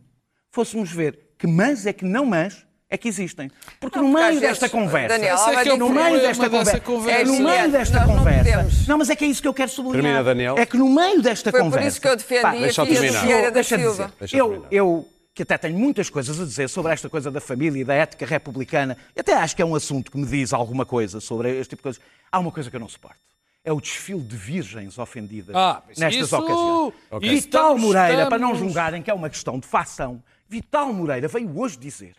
[0.51, 3.51] fôssemos ver que mães é que não mães é que existem.
[3.81, 6.49] Porque no porque às meio vezes, desta conversa, Daniel, é que é no meio desta
[6.49, 7.21] conversa, conversa.
[7.21, 8.39] é no meio desta não conversa.
[8.51, 8.87] podemos.
[8.87, 10.03] Não, mas é que é isso que eu quero sublinhar.
[10.03, 10.55] Termina, Daniel.
[10.57, 11.89] É que no meio desta Foi por conversa.
[11.89, 13.21] isso que eu defendi Pá, a deixa eu filha terminar.
[13.21, 14.13] de Vieira da Silva.
[14.21, 14.69] dizer, eu, terminar.
[14.71, 17.95] eu, que até tenho muitas coisas a dizer sobre esta coisa da família e da
[17.95, 21.59] ética republicana, e até acho que é um assunto que me diz alguma coisa sobre
[21.59, 22.03] este tipo de coisas.
[22.31, 23.19] Há uma coisa que eu não suporto.
[23.67, 26.95] É o desfile de virgens ofendidas Ah, nestas isso- ocasiões.
[27.11, 27.29] Ok.
[27.29, 31.27] Vital Estamos- Moreira, para não estamos- julgarem que é uma questão de facção, Vital Moreira
[31.27, 32.15] veio hoje dizer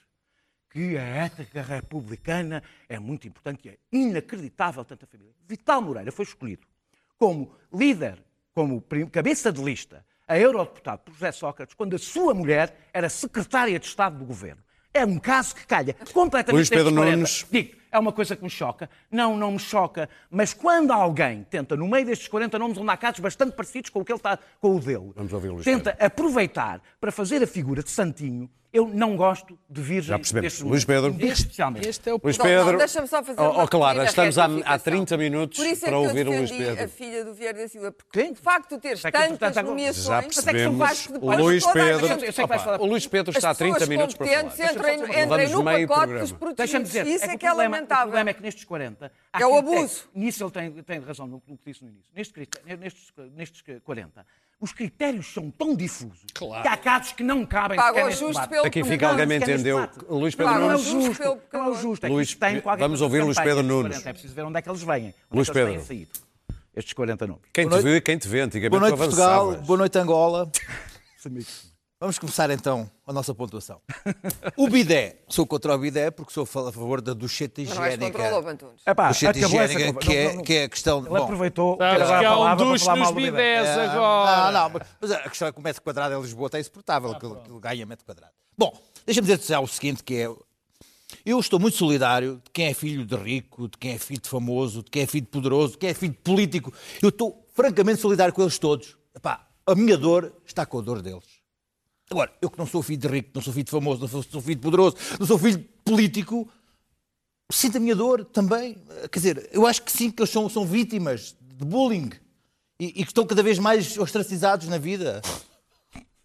[0.69, 5.31] que a ética republicana é muito importante e é inacreditável tanta família.
[5.47, 6.67] Vital Moreira foi escolhido
[7.17, 8.21] como líder,
[8.53, 13.79] como cabeça de lista a eurodeputado por José Sócrates, quando a sua mulher era secretária
[13.79, 14.61] de Estado do governo.
[14.93, 17.15] É um caso que calha completamente Luís Pedro destes 40.
[17.15, 17.45] Nunes.
[17.49, 18.89] Digo, é uma coisa que me choca.
[19.11, 20.09] Não, não me choca.
[20.29, 23.99] Mas quando alguém tenta, no meio destes 40 nomes, onde há casos bastante parecidos com
[23.99, 27.47] o que ele está, com o dele, Vamos ouvir o tenta aproveitar para fazer a
[27.47, 30.43] figura de Santinho, eu não gosto de virgens Já percebemos.
[30.51, 30.83] destes Luís.
[30.85, 31.15] Pedro.
[31.19, 31.87] Especialmente.
[31.87, 32.77] Este é o Luís Pedro.
[32.77, 34.79] deixa-me só fazer Oh, oh, Clara, pequena estamos há, há retificação.
[34.83, 36.83] 30 minutos Por isso é para que eu ouvir o Luís Pedro.
[36.83, 38.31] a filha do Vieira da Silva, porque Sim.
[38.33, 41.07] o facto de teres que, portanto, tantas agora- nomeações Já mas é que são percebemos.
[41.07, 42.07] depois Luís Pedro.
[42.07, 42.81] Eu.
[42.81, 44.41] O Luís Pedro está há As 30 pessoas minutos para falar.
[44.43, 46.19] Deixa-me entrem no meio pacote programa.
[46.19, 46.87] dos Deixa-me protegidos.
[46.87, 48.05] dizer, Isso é é que o é problema, o lamentável.
[48.07, 49.11] problema é que nestes 40...
[49.33, 50.05] há É o abuso.
[50.15, 52.09] nisso ele tem, tem razão no, no que disse no início.
[52.15, 54.25] Neste critério- nestes, nestes 40,
[54.59, 56.63] os critérios são tão difusos Claro.
[56.63, 59.89] que há casos que não cabem Paga sequer o neste pelo Aqui fica alguém entendeu.
[60.09, 60.85] Luís Pedro Claro, Não é o Nunes.
[61.07, 62.05] justo pelo não é o justo.
[62.05, 63.89] É Luís- tem vamos ouvir Luís Pedro Nunes.
[63.97, 64.09] 40.
[64.09, 65.05] É preciso ver onde é que eles vêm.
[65.07, 65.87] Onde Luís é que eles Pedro.
[65.87, 66.07] têm.
[66.75, 67.41] Estes 40 nomes.
[67.53, 69.55] Quem te viu e quem te vê, antigamente Boa noite, tu Portugal.
[69.61, 70.51] Boa noite, Angola.
[71.99, 73.81] Vamos começar então a nossa pontuação.
[74.55, 75.23] O bidé.
[75.27, 78.11] Sou contra o bidé porque sou a favor da ducheta Mas não higiênica.
[78.11, 78.81] contra o Lobo Antunes.
[78.85, 80.99] Epá, Ducheta higiênica, que é, não, que é a questão...
[80.99, 83.19] Ele bom, aproveitou que era que há um palavra para duche falar nos mal do
[83.19, 83.31] bidé.
[83.31, 84.51] bidés É, agora.
[84.51, 87.39] Não, não, mas a questão é que o metro quadrado em Lisboa está insuportável, aquilo,
[87.39, 88.33] aquilo ganha metro quadrado.
[88.55, 90.29] Bom, deixa-me dizer já o seguinte, que é...
[91.25, 94.29] Eu estou muito solidário de quem é filho de rico, de quem é filho de
[94.29, 96.71] famoso, de quem é filho de poderoso, de quem é filho de político.
[97.01, 98.95] Eu estou francamente solidário com eles todos.
[99.15, 101.36] Epá, a minha dor está com a dor deles.
[102.09, 104.41] Agora, eu que não sou filho de rico, não sou filho de famoso, não sou,
[104.41, 106.47] filho de poderoso, não sou filho de político,
[107.51, 108.77] sinto a minha dor também.
[109.11, 112.09] Quer dizer, eu acho que sim, que eles são, são vítimas de bullying
[112.79, 115.21] e, e que estão cada vez mais ostracizados na vida.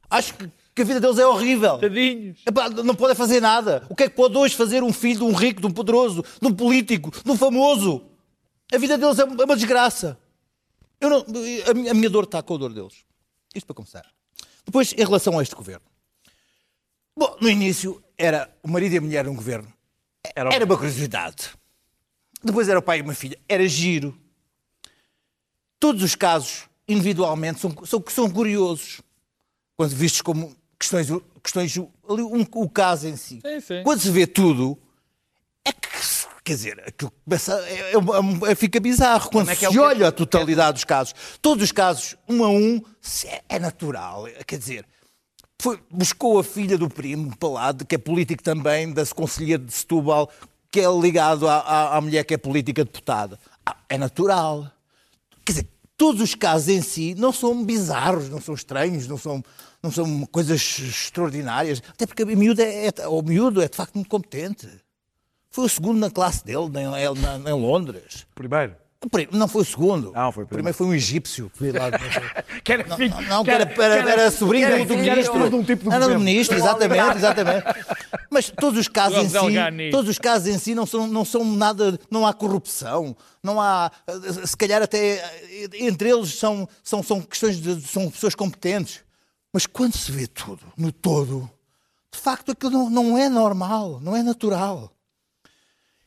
[0.09, 1.79] Acho que, que a vida deles é horrível.
[1.79, 2.39] Tadinhos.
[2.47, 3.85] Epá, não podem fazer nada.
[3.89, 6.25] O que é que pode hoje fazer um filho de um rico, de um poderoso,
[6.41, 8.05] de um político, de um famoso?
[8.73, 10.17] A vida deles é uma desgraça.
[11.01, 11.25] Eu não,
[11.91, 13.05] a minha dor está com a dor deles.
[13.53, 14.07] Isto para começar.
[14.65, 15.85] Depois, em relação a este governo.
[17.17, 19.73] Bom, no início era o marido e a mulher num governo.
[20.35, 21.51] Era Era uma curiosidade.
[22.43, 23.39] Depois era o pai e uma filha.
[23.49, 24.17] Era giro.
[25.79, 29.01] Todos os casos, individualmente, são, são, são curiosos.
[29.77, 31.09] Quando vistos como questões,
[31.43, 31.77] questões
[32.09, 33.41] ali, um- o caso em si.
[33.45, 33.83] Sim, sim.
[33.83, 34.79] Quando se vê tudo,
[36.45, 39.31] quer dizer, aquilo começa, é, é- é- fica bizarro.
[39.31, 42.49] Quando é que se é olha a totalidade dos casos, todos os casos, um a
[42.49, 42.83] um,
[43.27, 44.25] é, é natural.
[44.47, 44.87] Quer dizer,
[45.61, 49.73] foi- buscou a filha do primo para lá, que é político também, da conselheira de
[49.73, 50.29] Setúbal,
[50.71, 53.39] que é ligado à, à- à mulher que é política deputada.
[53.65, 54.71] Ah, é natural.
[55.45, 59.45] Quer dizer, todos os casos em si não são bizarros, não são estranhos, não são,
[59.83, 61.83] não são coisas extraordinárias.
[61.91, 64.67] Até porque o miúdo é, é- o miúdo é de facto muito competente.
[65.53, 68.27] Foi o segundo na classe dele, em, em Londres.
[68.35, 68.75] Primeiro.
[69.33, 70.13] Não foi o segundo.
[70.15, 71.51] Não, foi o o primeiro foi um egípcio.
[71.51, 71.91] que veio lá-
[72.63, 75.03] Que era não, filho- não, não, que era, era, era sobrinho que era do, era
[75.03, 75.51] ministro.
[75.51, 77.65] de um tipo do era ministro, exatamente, exatamente.
[78.31, 79.55] Mas todos os casos em si,
[79.91, 83.91] todos os casos em si não são, não são nada, não há corrupção, não há,
[84.47, 85.21] se calhar até
[85.81, 89.01] entre eles são, são, são questões de, são pessoas competentes.
[89.53, 91.51] Mas quando se vê tudo, no todo,
[92.15, 94.93] de facto aquilo não, não é normal, não é natural.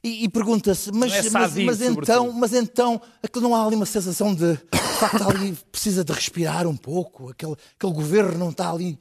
[0.06, 3.02] E, e pergunta-se, mas, é mas, mas então, mas então,
[3.41, 7.56] não há ali uma sensação de, de facto, ali precisa de respirar um pouco, aquele,
[7.76, 9.00] aquele governo não está ali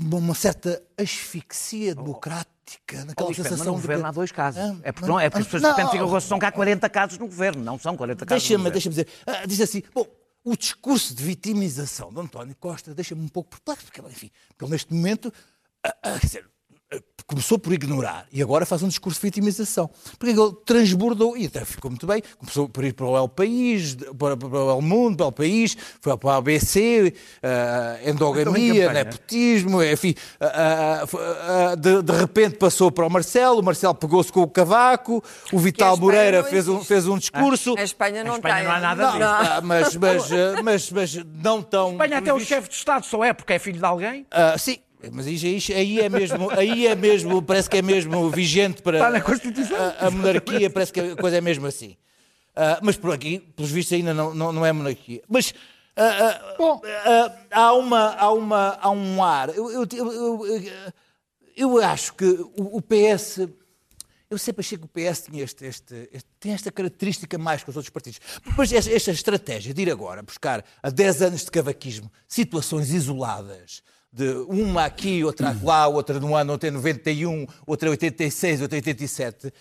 [0.00, 4.30] uma certa asfixia democrática, naquela Luís Pedro, mas sensação no de governo que- há dois
[4.30, 4.60] casos.
[4.60, 6.38] Ah, é porque, não, é porque as pessoas de não, repente ficam com a sensação
[6.38, 7.64] que há 40 casos no governo.
[7.64, 10.06] Não são 40 casos Deixa-me deixa dizer, ah, diz assim, bom,
[10.44, 14.94] o discurso de vitimização de António Costa deixa-me um pouco perplexo, porque, enfim, porque neste
[14.94, 15.32] momento,
[15.84, 16.50] ah, ah, quer dizer,
[17.26, 19.90] começou por ignorar e agora faz um discurso de vitimização.
[20.18, 22.22] Porque ele transbordou e até ficou muito bem.
[22.38, 25.76] Começou por ir para o El País, para, para o El Mundo, para o País,
[26.00, 30.14] foi para a ABC, uh, endogamia, nepotismo, enfim.
[30.40, 35.22] Uh, uh, de, de, repente passou para o Marcelo, o Marcelo pegou-se com o cavaco,
[35.52, 37.74] o Vital Moreira fez um, fez um discurso.
[37.76, 38.64] A Espanha não, a Espanha tem.
[38.64, 39.18] não há nada disso.
[39.18, 40.30] Não, mas, mas,
[40.62, 41.92] mas, mas, não tão.
[41.92, 44.26] Espanha até o chefe de Estado só é porque é filho de alguém.
[44.58, 44.78] sim,
[45.12, 49.10] mas aí, aí, é mesmo, aí é mesmo, parece que é mesmo vigente para Está
[49.10, 49.76] na Constituição.
[49.76, 51.96] A, a monarquia, parece que a coisa é mesmo assim.
[52.56, 55.22] Uh, mas por aqui, pelos vistos, ainda não, não, não é monarquia.
[55.28, 56.82] Mas uh, uh, Bom.
[57.50, 59.50] há, uma, há, uma, há um ar.
[59.50, 60.62] Eu, eu, eu,
[61.56, 63.46] eu acho que o, o, PS.
[64.28, 67.70] Eu sempre achei que o PS tinha este, este, este, tem esta característica mais que
[67.70, 68.20] os outros partidos.
[68.56, 73.82] Mas esta, esta estratégia de ir agora buscar a 10 anos de cavaquismo situações isoladas
[74.16, 78.78] de uma aqui, outra lá, outra no ano, outra em 91, outra em 86, outra
[78.78, 79.52] em 87.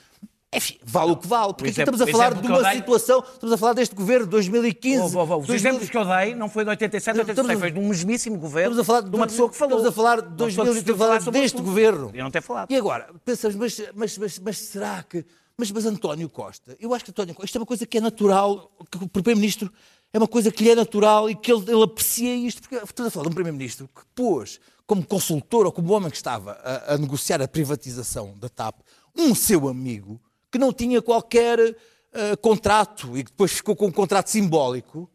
[0.53, 3.57] Enfim, vale o que vale, porque aqui estamos a falar de uma situação, estamos a
[3.57, 5.17] falar deste governo de 2015.
[5.17, 5.55] Oh, oh, oh, os 2000...
[5.55, 8.79] exemplos que eu dei não foi de 87, 86, foi de um mesmíssimo governo, estamos
[8.79, 9.79] a falar de, uma pessoa que falou.
[9.79, 12.11] Estamos a falar de 2000, estamos a falar deste governo.
[12.13, 12.71] Eu não ter falado.
[12.71, 15.25] E agora, pensamos, mas, mas, mas, mas será que...
[15.57, 18.01] Mas, mas António Costa, eu acho que António Costa, isto é uma coisa que é
[18.01, 19.69] natural, que o Primeiro-Ministro
[20.15, 23.09] é uma coisa que lhe é natural e que ele, ele aprecia isto, porque estamos
[23.09, 26.93] a falar de um Primeiro-Ministro que pôs como consultor ou como homem que estava a,
[26.93, 28.79] a, negociar a privatização da TAP,
[29.13, 30.17] um seu amigo
[30.49, 35.09] que não tinha qualquer uh, contrato e que depois ficou com um contrato simbólico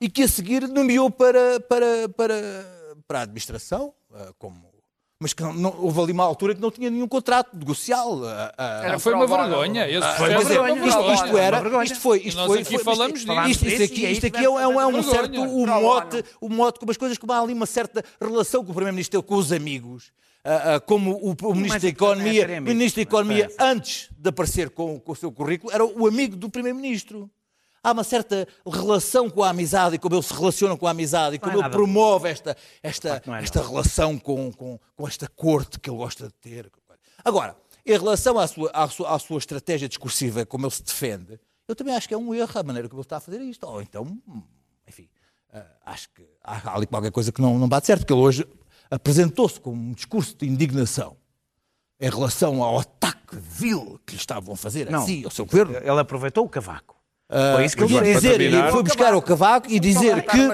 [0.00, 4.69] e que a seguir nomeou para, para, para, para a administração, uh, como
[5.22, 8.20] mas que não, não, houve ali uma altura que não tinha nenhum contrato negocial.
[8.20, 9.86] Uh, uh, foi uma vergonha.
[10.16, 10.86] Foi uma vergonha.
[10.86, 14.42] Isto, isto era, isto foi, isto foi, aqui falamos isto, isto, isto, aqui, isto aqui
[14.42, 17.52] é, um, é um certo o mote, o mote com as coisas como há ali
[17.52, 20.10] uma certa relação que o primeiro-ministro teve com os amigos.
[20.42, 24.70] Uh, uh, como o, o Ministro da Economia, o Ministro da Economia, antes de aparecer
[24.70, 27.30] com, com o seu currículo, era o amigo do Primeiro-Ministro.
[27.82, 31.36] Há uma certa relação com a amizade e como ele se relaciona com a amizade
[31.36, 35.80] e como é ele promove esta, esta, é esta relação com, com, com, esta corte
[35.80, 36.70] que ele gosta de ter.
[37.24, 41.40] Agora, em relação à sua, à, sua, à sua estratégia discursiva, como ele se defende,
[41.66, 43.66] eu também acho que é um erro a maneira como ele está a fazer isto.
[43.66, 44.20] Ou então,
[44.86, 45.08] enfim,
[45.54, 48.46] uh, acho que há ali qualquer coisa que não, não bate certo, porque ele hoje
[48.90, 51.16] apresentou-se com um discurso de indignação
[51.98, 55.46] em relação ao ataque vil que lhe estavam a fazer não, a si, ao seu
[55.46, 55.76] governo.
[55.76, 56.99] Ele aproveitou o cavaco.
[57.30, 60.48] Uh, foi isso que ele dizer, ele foi buscar o cavaco e dizer que,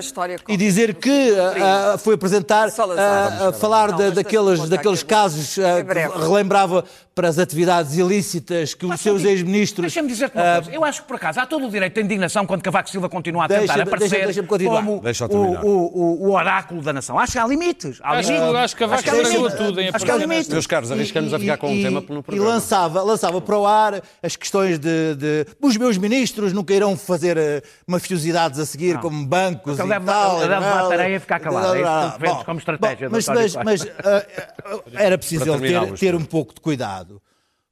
[0.46, 6.84] e dizer que uh, foi apresentar, uh, a falar de, daqueles, daqueles casos que relembrava
[7.16, 9.80] para as atividades ilícitas que os seus ex-ministros...
[9.80, 10.70] Deixa-me dizer-te uma coisa.
[10.70, 13.46] Eu acho que, por acaso, há todo o direito de indignação quando Cavaco Silva continua
[13.46, 15.02] a tentar deixa, aparecer deixa, deixa como
[15.32, 17.18] o, o, o, oráculo da nação.
[17.18, 18.00] Acho que há limites.
[18.02, 18.54] Há acho, limites.
[18.56, 20.48] acho que Cavaco estragou tudo em Acho que há limites.
[20.50, 22.36] Meus caros, arriscamos a ficar com um tema no programa.
[22.36, 25.46] E lançava, lançava para o ar as questões de, de...
[25.58, 29.00] Os meus ministros nunca irão fazer mafiosidades a seguir, não.
[29.00, 30.40] como bancos então, e tal.
[30.40, 31.76] Ele deve bater aí e ficar calado.
[31.76, 33.08] É isso que como estratégia.
[33.08, 37.05] Mas, mas, mas uh, era preciso ele ter, ter um pouco de cuidado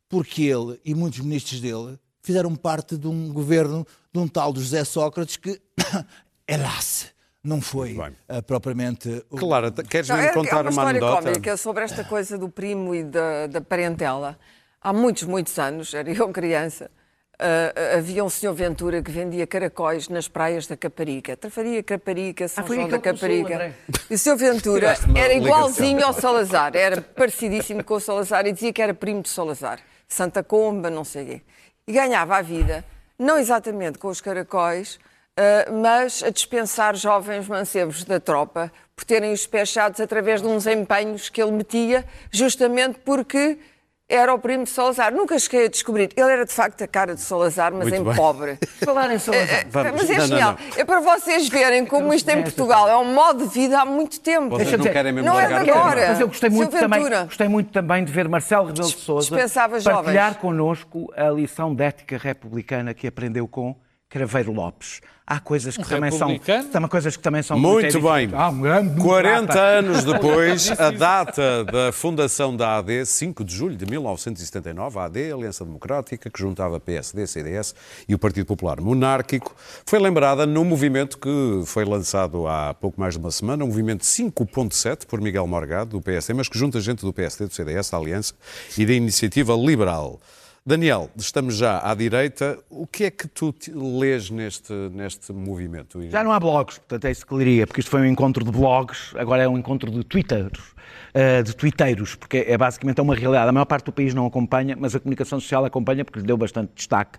[0.09, 4.85] porque ele e muitos ministros dele fizeram parte de um governo de um tal José
[4.85, 5.61] Sócrates que,
[6.47, 7.13] helas,
[7.43, 9.25] não foi uh, propriamente.
[9.29, 9.37] O...
[9.37, 11.23] Claro, queres não, contar uma, uma história anedota?
[11.23, 14.39] cómica sobre esta coisa do primo e da, da parentela.
[14.81, 16.91] Há muitos, muitos anos, era eu criança,
[17.35, 21.37] Uh, havia um senhor Ventura que vendia caracóis nas praias da Caparica.
[21.37, 23.75] Trafaria Caparica, São ah, João da Caparica.
[24.09, 28.73] e o senhor Ventura era igualzinho ao Salazar, era parecidíssimo com o Salazar e dizia
[28.73, 29.81] que era primo de Salazar.
[30.15, 31.43] Santa Comba, não sei o quê.
[31.87, 32.85] E ganhava a vida,
[33.19, 34.95] não exatamente com os caracóis,
[35.39, 40.47] uh, mas a dispensar jovens mancebos da tropa por terem os pés chados através de
[40.47, 43.59] uns empenhos que ele metia, justamente porque
[44.09, 45.13] era o primo de Salazar.
[45.13, 46.11] Nunca cheguei a descobrir.
[46.17, 48.15] Ele era de facto a cara de Salazar, mas Muito em bem.
[48.15, 48.59] pobre.
[48.85, 49.55] Falar em Salazar.
[49.55, 50.53] É, é, mas é não, genial.
[50.53, 50.81] Não.
[50.81, 54.21] É para vocês verem como isto em Portugal é um modo de vida há muito
[54.21, 54.51] tempo.
[54.51, 56.09] Vocês não, querem mesmo não é de agora.
[56.09, 59.37] Mas eu gostei muito, também, gostei muito também de ver Marcelo Rebelo de Sousa
[59.85, 63.75] partilhar connosco a lição de ética republicana que aprendeu com
[64.15, 65.01] Craveiro Lopes.
[65.27, 66.39] Há coisas que também são,
[66.71, 68.31] também coisas que também são muito, bem.
[68.33, 73.75] Ah, um grande 40 anos depois, a data da fundação da AD, 5 de julho
[73.75, 77.75] de 1979, a AD, Aliança Democrática, que juntava PSD, CDS
[78.09, 83.15] e o Partido Popular Monárquico, foi lembrada num movimento que foi lançado há pouco mais
[83.15, 87.01] de uma semana, um movimento 5.7 por Miguel Morgado do PSD, mas que junta gente
[87.01, 88.35] do PSD, do CDS, da Aliança
[88.79, 90.21] e da Iniciativa Liberal.
[90.67, 92.59] Daniel, estamos já à direita.
[92.71, 93.55] O que é que tu
[94.01, 96.01] lês neste, neste movimento?
[96.09, 98.51] Já não há blogs, portanto é isso que leria, porque isto foi um encontro de
[98.51, 100.75] blogs, agora é um encontro de twitteiros,
[101.13, 103.47] eh, de twitteiros, porque é basicamente é uma realidade.
[103.47, 106.39] A maior parte do país não acompanha, mas a comunicação social acompanha porque lhe deu
[106.39, 107.19] bastante destaque.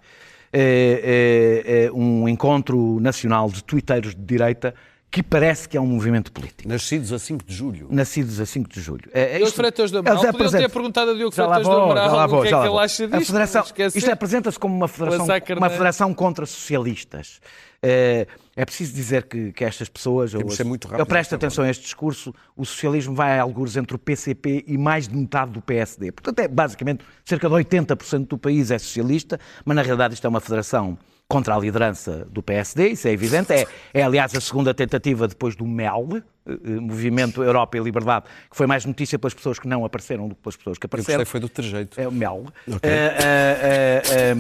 [0.52, 4.74] É, é, é um encontro nacional de twitteiros de direita
[5.16, 6.68] que parece que é um movimento político.
[6.68, 7.88] Nascidos a 5 de julho.
[7.90, 9.10] Nascidos a 5 de julho.
[9.14, 12.26] É, Diogo isto- Freitas do Amaral, podiam ter perguntado a Diogo Freitas do vou, Amaral
[12.26, 13.26] o que é que ele acha A disto.
[13.28, 13.98] federação, não esquecer.
[13.98, 15.26] isto apresenta-se como uma federação,
[15.58, 17.40] uma federação contra socialistas.
[17.82, 20.32] É, é preciso dizer que, que estas pessoas.
[20.32, 21.48] Temos de ser muito eu rápidos presto agora.
[21.48, 22.36] atenção a este discurso.
[22.54, 26.12] O socialismo vai a algures entre o PCP e mais de metade do PSD.
[26.12, 30.30] Portanto, é basicamente cerca de 80% do país é socialista, mas na realidade isto é
[30.30, 30.98] uma federação
[31.28, 33.52] contra a liderança do PSD, isso é evidente.
[33.52, 36.08] É, é aliás, a segunda tentativa depois do MEL,
[36.46, 40.28] eh, eh, Movimento Europa e Liberdade, que foi mais notícia pelas pessoas que não apareceram
[40.28, 41.20] do que pelas pessoas que Eu apareceram.
[41.20, 42.00] gostei foi do trejeito.
[42.00, 42.46] É o Mel.
[42.68, 44.36] Eh, eh, eh,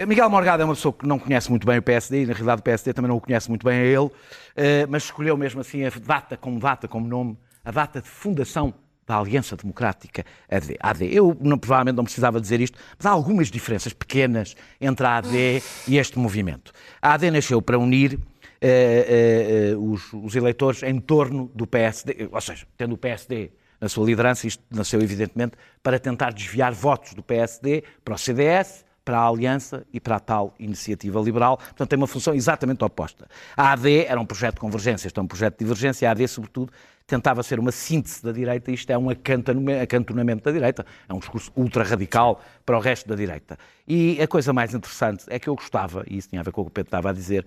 [0.00, 2.32] eh, Miguel Morgado é uma pessoa que não conhece muito bem o PSD e, na
[2.32, 4.10] realidade, o PSD também não o conhece muito bem a ele,
[4.56, 8.74] eh, mas escolheu mesmo assim a data como data, como nome, a data de fundação
[9.06, 11.06] da Aliança Democrática AD.
[11.06, 15.62] Eu não, provavelmente não precisava dizer isto, mas há algumas diferenças pequenas entre a AD
[15.86, 16.72] e este movimento.
[17.00, 18.18] A AD nasceu para unir
[18.60, 23.50] eh, eh, os, os eleitores em torno do PSD, ou seja, tendo o PSD
[23.80, 28.84] na sua liderança, isto nasceu evidentemente para tentar desviar votos do PSD para o CDS,
[29.04, 31.58] para a Aliança e para a tal iniciativa liberal.
[31.58, 33.26] Portanto, tem uma função exatamente oposta.
[33.56, 36.08] A AD era um projeto de convergência, este é um projeto de divergência.
[36.08, 36.72] A AD, sobretudo,
[37.06, 40.86] tentava ser uma síntese da direita e isto é um acantoname- acantonamento da direita.
[41.06, 43.58] É um discurso ultra-radical para o resto da direita.
[43.86, 46.62] E a coisa mais interessante é que eu gostava, e isso tinha a ver com
[46.62, 47.44] o que o Pedro estava a dizer,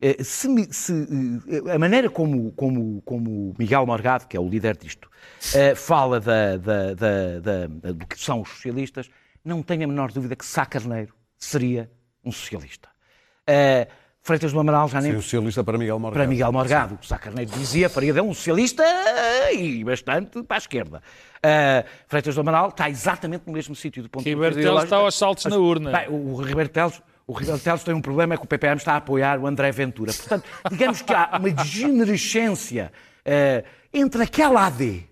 [0.00, 0.92] eh, se se,
[1.66, 5.10] eh, a maneira como, como, como Miguel Morgado, que é o líder disto,
[5.54, 9.10] eh, fala da- da- da- do que são os socialistas,
[9.44, 11.90] não tenho a menor dúvida que Sá Carneiro seria
[12.24, 12.88] um socialista.
[13.46, 13.88] Eh,
[14.22, 16.20] Freitas do Amaral já nem Sim, um socialista para Miguel Morgado.
[16.20, 16.98] para Miguel Morgado.
[17.02, 21.02] O Sá Carneiro dizia, faria dele um socialista eh, e bastante para a esquerda.
[21.38, 24.84] Uh, Freitas do Amaral está exatamente no mesmo sítio do ponto Ribeiro de vista Teles
[24.84, 24.94] ideológico.
[24.94, 25.90] está aos saltos na urna.
[25.90, 27.02] Bem, o, Ribeiro Teles...
[27.26, 29.70] O Ribeiro Teles tem um problema, é que o PPM está a apoiar o André
[29.70, 30.12] Ventura.
[30.12, 32.92] Portanto, digamos que há uma degenerescência
[33.92, 35.04] entre aquela AD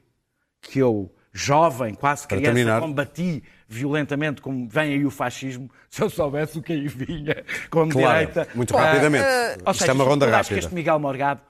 [0.61, 6.59] que eu, jovem, quase criança, combati violentamente, como vem aí o fascismo, se eu soubesse
[6.59, 8.49] o que aí vinha como Claro, direita.
[8.55, 9.25] muito Ah, rapidamente.
[9.65, 10.59] ou Isto seja, é uma ronda eu acho que rápida.
[10.59, 11.41] este Miguel Morgado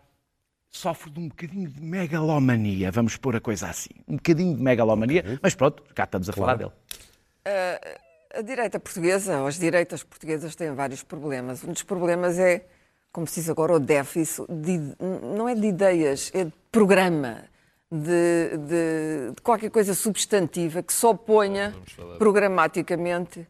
[0.71, 3.91] sofre de um bocadinho de megalomania, vamos pôr a coisa assim.
[4.07, 6.73] Um bocadinho de megalomania, mas pronto, cá estamos a falar dele.
[8.35, 11.65] A direita portuguesa, ou as direitas portuguesas, têm vários problemas.
[11.65, 12.67] Um dos problemas é,
[13.11, 14.95] como se diz agora, o déficit, de-
[15.35, 17.45] não é de ideias, é de programa,
[17.91, 21.75] de, de- de qualquer coisa substantiva que se oponha
[22.19, 23.47] programaticamente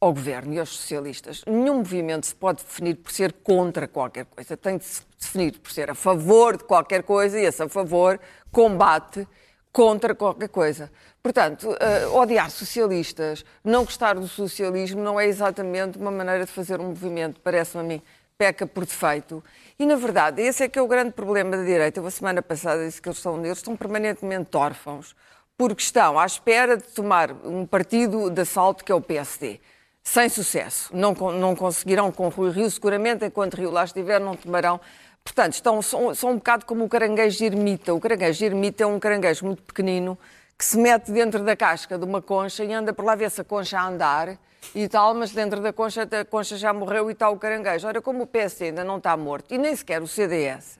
[0.00, 1.42] ao governo e aos socialistas.
[1.46, 4.56] Nenhum movimento se pode definir por ser contra qualquer coisa.
[4.56, 8.20] Tem de se definir por ser a favor de qualquer coisa e esse a favor
[8.52, 9.26] combate
[9.72, 10.90] contra qualquer coisa.
[11.22, 16.80] Portanto, eh, odiar socialistas, não gostar do socialismo, não é exatamente uma maneira de fazer
[16.80, 18.02] um movimento, parece-me a mim,
[18.38, 19.42] peca por defeito.
[19.78, 21.98] E, na verdade, esse é que é o grande problema da direita.
[21.98, 25.16] Eu, a semana passada, disse que eles estão, eles estão permanentemente órfãos,
[25.56, 29.60] porque estão à espera de tomar um partido de assalto que é o PSD.
[30.04, 30.88] Sem sucesso.
[30.96, 34.80] Não, não conseguirão com Rui Rio, seguramente, enquanto Rio lá estiver, não tomarão.
[35.24, 37.92] Portanto, estão, são, são um bocado como o caranguejo ermita.
[37.92, 40.16] O caranguejo ermita é um caranguejo muito pequenino
[40.56, 43.40] que se mete dentro da casca de uma concha e anda por lá ver se
[43.40, 44.38] a concha a andar
[44.74, 47.86] e tal, mas dentro da concha a concha já morreu e está o caranguejo.
[47.86, 50.78] Ora, como o PS ainda não está morto e nem sequer o CDS,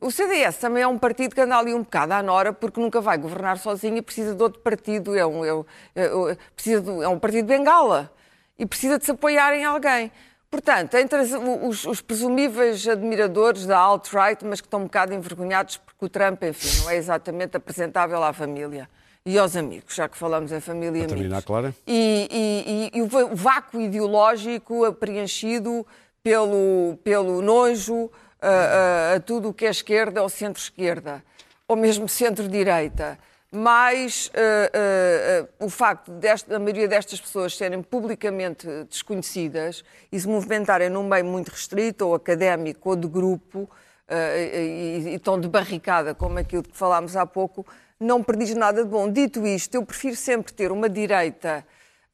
[0.00, 3.00] o CDS também é um partido que anda ali um bocado à nora porque nunca
[3.00, 5.16] vai governar sozinho e precisa de outro partido.
[5.16, 5.64] É um, é
[5.96, 8.12] é precisa de- é um partido de bengala
[8.58, 10.12] e precisa de se apoiar em alguém.
[10.50, 16.06] Portanto, entre os, os presumíveis admiradores da alt-right, mas que estão um bocado envergonhados porque
[16.06, 18.88] o Trump, enfim, não é exatamente apresentável à família
[19.28, 21.12] e aos amigos, já que falamos em família e amigos.
[21.12, 21.74] terminar, Clara.
[21.86, 25.86] E, e- e- o vácuo ideológico preenchido
[26.22, 28.10] pelo, pelo nojo
[28.40, 31.22] a, a- a tudo o que é esquerda ou centro-esquerda,
[31.66, 33.18] ou mesmo centro-direita.
[33.52, 40.20] Mais eh, eh, eh, o facto de a maioria destas pessoas serem publicamente desconhecidas e
[40.20, 43.68] se movimentarem num meio muito restrito, ou académico, ou de grupo,
[44.10, 47.64] e, e estão de barricada, como aquilo de que falámos há pouco,
[48.00, 49.10] não prediz nada de bom.
[49.10, 51.64] Dito isto, eu prefiro sempre ter uma direita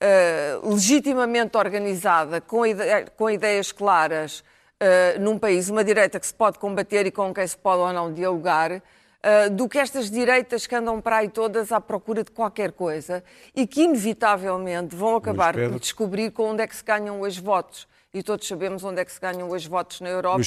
[0.00, 4.42] eh, legitimamente organizada, com, ide- com ideias claras,
[4.80, 7.92] eh, num país, uma direita que se pode combater e com quem se pode ou
[7.92, 8.82] não dialogar,
[9.22, 13.24] ah, do que estas direitas que andam para aí todas à procura de qualquer coisa
[13.54, 17.86] e que, inevitavelmente, vão acabar por descobrir com onde é que se ganham os votos.
[18.12, 20.38] E todos sabemos onde é que se ganham os votos na Europa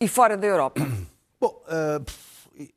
[0.00, 0.80] e fora da Europa.
[1.40, 2.00] Bom, ah,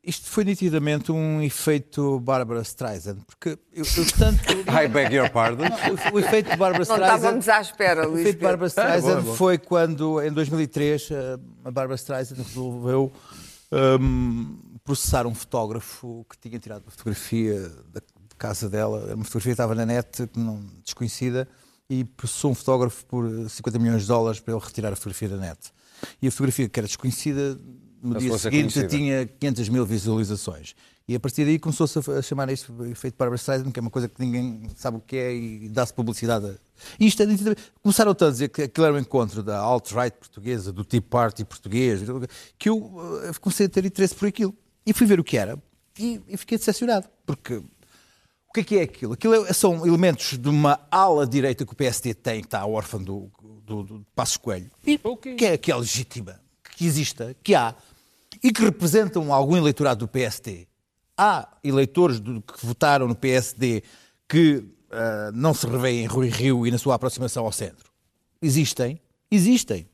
[0.03, 4.41] isto foi nitidamente um efeito Bárbara Streisand, porque eu, eu tanto.
[4.69, 5.65] I beg your pardon.
[5.65, 7.15] o, o efeito de Bárbara Não Streisand.
[7.15, 8.43] estávamos à espera, O Luís efeito de.
[8.43, 13.11] Bárbara Streisand foi quando, em 2003, eh, a Bárbara Streisand resolveu
[13.99, 18.01] hum, processar um fotógrafo que tinha tirado uma fotografia da
[18.31, 21.47] de casa dela, era uma fotografia que estava na net, que não, desconhecida,
[21.89, 25.37] e processou um fotógrafo por 50 milhões de dólares para ele retirar a fotografia da
[25.37, 25.59] net.
[26.21, 27.59] E a fotografia que era desconhecida,
[28.01, 28.87] no dia seguinte conhecida.
[28.87, 30.75] tinha 500 mil visualizações.
[31.07, 33.89] E a partir daí começou-se a, chamar isto de efeito Barbara Streisand, que é uma
[33.89, 36.45] coisa que ninguém sabe o que é e dá-se publicidade.
[36.47, 36.55] a-
[36.99, 37.25] E isto é,
[37.81, 41.43] começaram todos a dizer que aquilo era um encontro da alt-right portuguesa, do Tea Party
[41.43, 42.01] português,
[42.57, 44.55] que eu eh, comecei a ter interesse por aquilo.
[44.85, 45.61] E fui ver o que era
[45.99, 49.13] e, e fiquei decepcionado, porque o que é que é aquilo?
[49.13, 52.99] Aquilo é- são elementos de uma ala direita que o PSD tem, que está órfã
[53.01, 53.29] do,
[53.65, 55.35] do, do Passos Coelho, e Ok.
[55.35, 56.39] que, é, que é legítima,
[56.77, 57.75] que exista, que há,
[58.43, 60.67] e que representam algum eleitorado do PSD.
[61.17, 63.83] Há eleitores do- que votaram no PSD
[64.27, 67.91] que ah, não se revêem em Rui Rio e na sua aproximação ao centro.
[68.41, 69.87] Existem, existem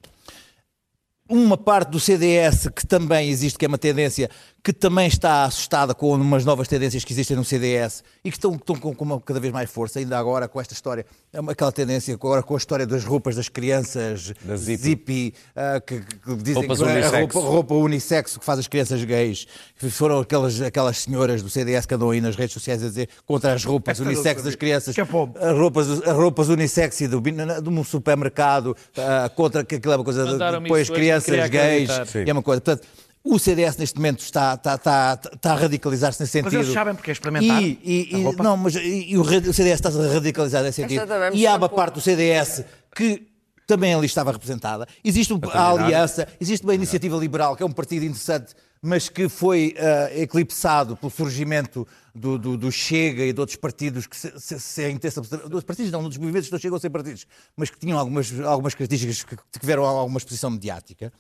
[1.29, 4.29] uma parte do CDS que também existe, que é uma tendência
[4.63, 8.55] que também está assustada com umas novas tendências que existem no CDS e que estão,
[8.55, 12.43] estão com, cada vez mais força, ainda agora com esta história, é aquela tendência agora
[12.43, 14.83] com a história das roupas das crianças, Da Zippy.
[14.83, 18.67] Zippy, ah, que, que dizem Roupas que é a roupa, roupa unissexo que faz as
[18.67, 19.47] crianças gays,
[19.89, 23.53] foram aquelas, aquelas senhoras do CDS que andam aí nas redes sociais a dizer contra
[23.53, 25.31] as roupas unissex das crianças, Que é bom.
[25.39, 30.03] as roupas, as roupas unissex do, de um supermercado, ah, contra que aquilo é uma
[30.03, 30.25] coisa
[30.59, 31.89] depois crianças gays,
[32.25, 32.59] é uma coisa.
[32.59, 32.87] Portanto,
[33.34, 36.65] o CDS neste momento está, está, está, está a radicalizar-se nesse Mas sentido.
[36.65, 39.89] eles sabem porque é experimentar E, e- e- não, mas e, e o, CDS está
[39.89, 41.03] a radicalizar nesse sentido.
[41.34, 42.63] E há uma parte do CDS
[42.95, 43.28] que
[43.65, 44.88] também ali estava representada.
[45.03, 49.28] Existe um- a aliança, existe uma iniciativa liberal, que é um partido interessante, mas que
[49.28, 54.32] foi ah, eclipsado pelo surgimento do, do- do Chega e de outros partidos que se,
[54.39, 57.25] se, se a intenção, dos partidos não, dos movimentos que não chegam a ser partidos,
[57.57, 61.11] mas que tinham algumas, algumas características que, que tiveram alguma exposição mediática.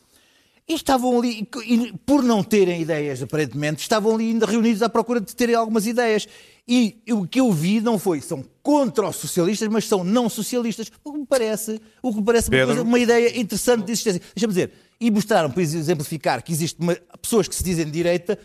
[0.69, 5.21] E estavam ali, e, por não terem ideias, aparentemente, estavam ali ainda reunidos à procura
[5.21, 6.27] de terem algumas ideias.
[6.67, 10.91] E o que eu vi não foi, são contra os socialistas, mas são não socialistas.
[11.05, 14.21] O que me parece, o que me parece uma, coisa- uma ideia interessante de existência.
[14.35, 16.85] Deixa-me dizer, e mostraram, para exemplificar, que existem
[17.21, 18.37] pessoas que se dizem de direita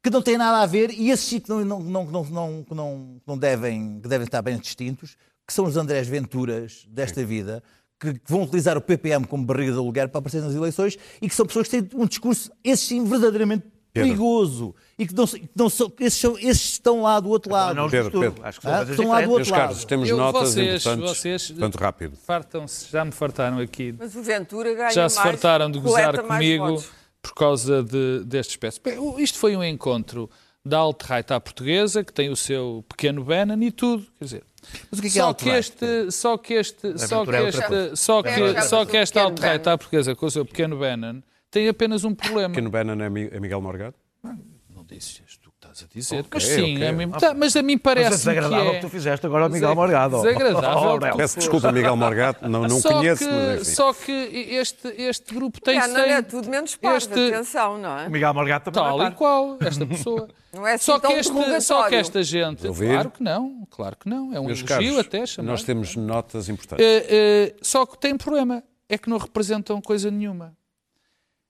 [0.00, 2.66] que não têm nada a ver, e esses sim que não, não, não, não, não,
[2.70, 7.62] não, não devem, que devem estar bem distintos, que são os Andrés Venturas desta vida,
[8.00, 11.34] que vão utilizar o PPM como barriga de aluguer para aparecer nas eleições e que
[11.34, 14.08] são pessoas que têm um discurso, esse sim, verdadeiramente Pedro.
[14.08, 14.74] perigoso.
[14.98, 17.74] E que não, que não são, esses, são, esses estão lá do outro lado.
[17.76, 18.20] Não Pedro.
[18.20, 18.44] Pedro.
[18.44, 19.28] Acho que são Ah, estão lá do diferentes.
[19.28, 19.86] Meus outro caros, lado.
[19.86, 21.16] temos Eu- notas vocês- importantes.
[21.18, 22.16] vocês- Portanto, rápido.
[22.16, 23.94] Fartam-se, já me fartaram aqui.
[23.98, 26.88] Mas o Ventura ganha Já se mais, fartaram de gozar comigo votos.
[27.22, 28.80] por causa de, deste espécie.
[28.84, 30.28] Bem, isto foi um encontro
[30.66, 34.06] da alt-right à portuguesa, que tem o seu pequeno Bannon e tudo.
[34.18, 34.44] Quer dizer,
[34.90, 37.40] Mas o que é que é só que este, só que este, só que é
[37.42, 40.30] outra este, só É, que, já só que o esta alt-right à portuguesa com o
[40.30, 42.48] seu pequeno Bannon tem apenas um problema.
[42.48, 43.94] Pequeno Bannon é é Miguel Morgado?
[44.22, 45.40] Não disse isto.
[45.40, 45.43] que
[45.74, 46.20] estás a dizer.
[46.20, 46.86] Ok, mas sim, ok.
[46.88, 48.74] a mim, tá, mas a mim Mas é parece que desagradável é...
[48.76, 50.22] que tu fizeste agora ao Miguel Morgado.
[50.22, 50.74] Desagradável.
[51.14, 51.16] Oh.
[51.16, 53.74] Peço desculpa, Miguel Morgado, não, não só conheço, que, mas enfim.
[53.74, 57.78] Só que este, este grupo tem É, não cem- é tudo menos parvo, este- atenção,
[57.78, 58.06] não é?
[58.06, 60.28] O Miguel Morgado também Tal não é e qual, esta pessoa.
[60.54, 62.62] Não é assim só, que este, só que esta gente.
[62.68, 64.32] Claro que não, claro que não.
[64.32, 65.50] É um Meus elogio caros, até chamar.
[65.50, 66.86] nós temos notas importantes.
[66.86, 70.56] Eh, eh, só que tem um problema, é que não representam coisa nenhuma.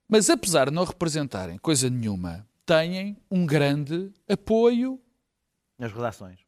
[0.09, 4.99] Mas apesar de não representarem coisa nenhuma, têm um grande apoio
[5.77, 6.39] Nas redações.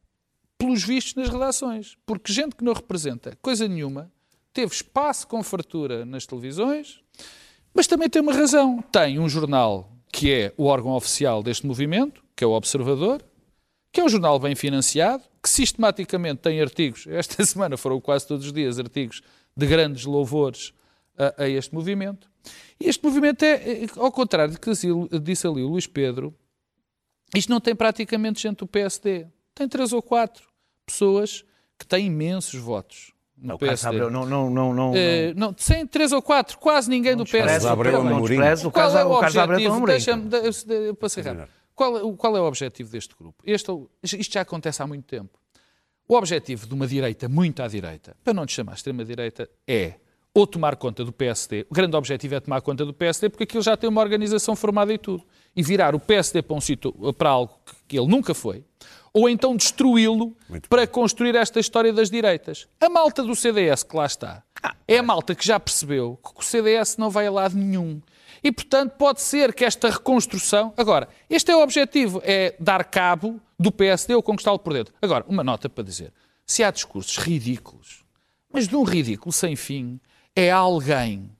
[0.56, 1.96] pelos vistos nas redações.
[2.04, 4.10] Porque gente que não representa coisa nenhuma
[4.52, 7.00] teve espaço com fartura nas televisões,
[7.72, 8.82] mas também tem uma razão.
[8.90, 13.22] Tem um jornal que é o órgão oficial deste movimento, que é o Observador,
[13.92, 18.46] que é um jornal bem financiado, que sistematicamente tem artigos, esta semana foram quase todos
[18.46, 19.22] os dias artigos
[19.56, 20.72] de grandes louvores
[21.16, 22.30] a, a este movimento.
[22.80, 24.86] E este movimento é, é, ao contrário do que disse-
[25.46, 26.34] ali o Luís Pedro,
[27.34, 29.26] isto não tem praticamente gente do PSD.
[29.54, 30.48] Tem três ou quatro
[30.86, 31.44] pessoas
[31.78, 33.88] que têm imensos votos no Não, PSD.
[33.96, 37.46] Abreu não, não, não, não, Eh, não, sem três ou quatro, quase ninguém do despreze
[37.46, 37.68] PSD.
[37.68, 39.86] o Abreu Carlos- não o Qual Carlos é o Carlos Abreu objetivo?
[39.86, 40.28] Deixa-me,
[41.42, 41.48] rápido.
[41.74, 43.42] Qual, é o- qual é o objetivo deste grupo?
[43.46, 45.38] Este, é isto já acontece há muito tempo.
[46.08, 49.94] O objetivo de uma direita muito à direita, para não te chamar extrema-direita, é
[50.38, 51.66] ou tomar conta do PSD.
[51.68, 54.92] O grande objetivo é tomar conta do PSD porque aquilo já tem uma organização formada
[54.92, 55.24] e tudo.
[55.56, 58.64] E virar o PSD para, um sítio, para algo que- que ele nunca foi,
[59.12, 60.36] ou então destruí-lo
[60.68, 62.68] para construir esta história das direitas.
[62.80, 64.44] A malta do CDS que lá está
[64.86, 68.00] é a malta que já percebeu que o CDS não vai a lado nenhum.
[68.44, 70.72] E, portanto, pode ser que esta reconstrução.
[70.76, 74.94] Agora, este é o objetivo: é dar cabo do PSD ou conquistá-lo por dentro.
[75.02, 76.12] Agora, uma nota para dizer:
[76.46, 78.04] se há discursos ridículos,
[78.52, 79.98] mas de um ridículo sem fim,
[80.38, 81.32] é alguém,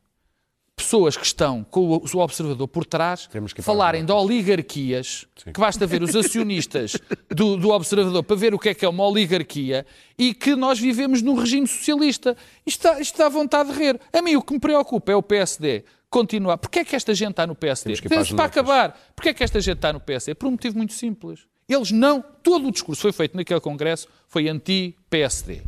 [0.74, 3.28] pessoas que estão com o observador por trás,
[3.60, 6.96] falarem de oligarquias, que basta ver os acionistas
[7.30, 9.86] do, do observador para ver o que é que é uma oligarquia
[10.18, 12.36] e que nós vivemos num regime socialista.
[12.66, 14.00] Isto dá, isto dá vontade de rir.
[14.12, 16.58] A mim o que me preocupa é o PSD continuar.
[16.58, 17.84] Porquê é que esta gente está no PSD?
[17.84, 20.34] Temos que para para acabar, porquê é que esta gente está no PSD?
[20.34, 21.46] Por um motivo muito simples.
[21.68, 25.62] Eles não, todo o discurso que foi feito naquele congresso foi anti-PSD.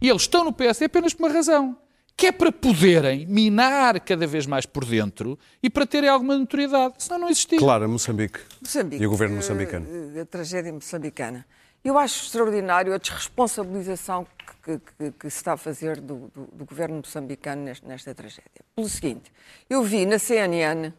[0.00, 1.76] E eles estão no PSD apenas por uma razão,
[2.16, 6.94] que é para poderem minar cada vez mais por dentro e para terem alguma notoriedade.
[6.98, 7.58] Senão não existia.
[7.58, 8.38] Clara, Moçambique.
[8.60, 9.86] Moçambique, E o governo eh, moçambicano.
[10.16, 11.44] eh, A, tragédia moçambicana.
[11.84, 14.24] Eu acho extraordinário a desresponsabilização
[14.64, 18.62] que, que- que se está a fazer do, do- do governo moçambicano neste- nesta tragédia.
[18.76, 19.32] Pelo seguinte,
[19.68, 20.92] eu vi na CNN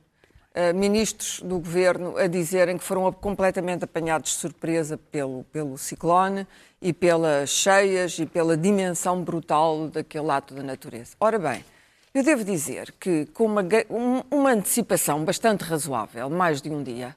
[0.75, 6.45] ministros do governo a dizerem que foram completamente apanhados de surpresa pelo, pelo ciclone
[6.81, 11.15] e pelas cheias e pela dimensão brutal daquele ato da natureza.
[11.19, 11.63] Ora bem,
[12.13, 17.15] eu devo dizer que, com uma, um- uma antecipação bastante razoável, mais de um dia,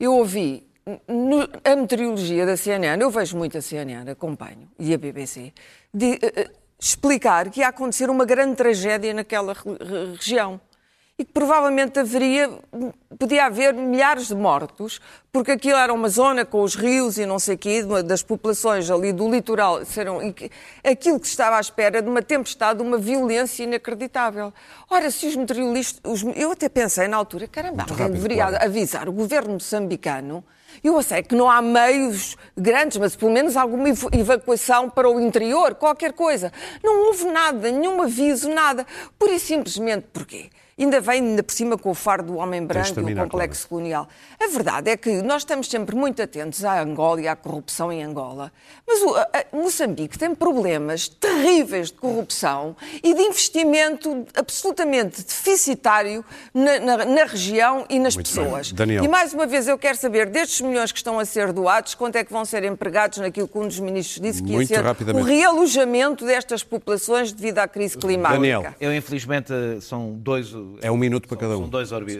[0.00, 0.66] eu ouvi
[1.06, 5.52] no- a meteorologia da CNN, eu vejo muito a CNN, acompanho, e a BBC,
[5.92, 10.58] de, eh, eh, explicar que ia acontecer uma grande tragédia naquela re- re- região.
[11.20, 12.48] E que provavelmente haveria,
[13.18, 15.00] podia haver milhares de mortos,
[15.32, 18.88] porque aquilo era uma zona com os rios e não sei o quê, das populações
[18.88, 20.20] ali do litoral, serão,
[20.84, 24.52] aquilo que estava à espera de uma tempestade, de uma violência inacreditável.
[24.88, 28.64] Ora, se os meteorologistas, os- eu até pensei na altura, caramba, alguém rápido, deveria Clara.
[28.64, 30.44] avisar o governo moçambicano.
[30.84, 35.18] Eu sei que não há meios grandes, mas pelo menos alguma ev- evacuação para o
[35.20, 36.52] interior, qualquer coisa.
[36.84, 38.86] Não houve nada, nenhum aviso, nada.
[39.18, 40.48] Pura e simplesmente porquê?
[40.78, 44.08] Ainda vem ainda por cima com o faro do homem branco e o complexo colonial.
[44.40, 48.02] A verdade é que nós estamos sempre muito atentos à Angola e à corrupção em
[48.04, 48.52] Angola.
[48.86, 49.22] Mas o, a-
[49.52, 56.24] a- Moçambique tem problemas terríveis de corrupção e de investimento absolutamente deficitário
[56.54, 58.44] na, na- na região e nas Muito bem.
[58.44, 58.72] pessoas.
[58.72, 59.04] Daniel.
[59.04, 62.16] E mais uma vez eu quero saber, destes milhões que estão a ser doados, quanto
[62.16, 64.84] é que vão ser empregados naquilo que um dos ministros disse que Muito ia ser
[64.84, 65.24] rapidamente.
[65.24, 68.34] o realojamento destas populações devido à crise climática.
[68.40, 68.74] Daniel.
[68.80, 70.52] Eu, infelizmente, são dois.
[70.82, 71.68] É um minuto para cada São um.
[71.68, 72.18] dois orbi-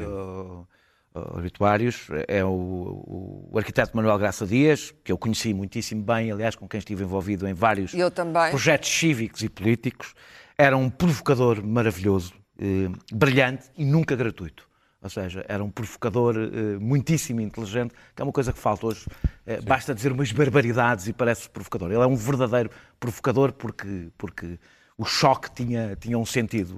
[1.14, 2.09] obituários.
[2.26, 6.68] É o, o- o arquiteto Manuel Graça Dias, que eu conheci muitíssimo bem, aliás, com
[6.68, 8.51] quem estive envolvido em vários Eu também.
[8.51, 10.14] projetos cívicos e políticos.
[10.57, 14.66] Era um provocador maravilhoso, eh, brilhante e nunca gratuito.
[15.01, 19.07] Ou seja, era um provocador eh, muitíssimo inteligente, que é uma coisa que falta hoje.
[19.46, 21.92] Eh, basta dizer umas barbaridades e parece provocador.
[21.92, 24.59] Ele é um verdadeiro provocador porque, porque
[24.99, 26.74] o choque tinha, tinha um sentido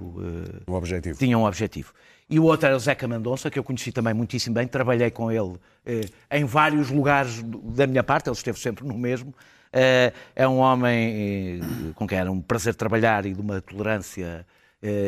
[0.67, 1.17] Um objetivo.
[1.17, 1.91] tinha um objetivo.
[2.29, 5.29] E o outro era o Zeca Mendonça, que eu conheci também muitíssimo bem, trabalhei com
[5.31, 5.55] ele
[5.85, 9.33] eh, em vários lugares da minha parte, ele esteve sempre no mesmo.
[9.73, 11.59] Eh, é um homem
[11.95, 14.45] com quem era um prazer trabalhar e de uma tolerância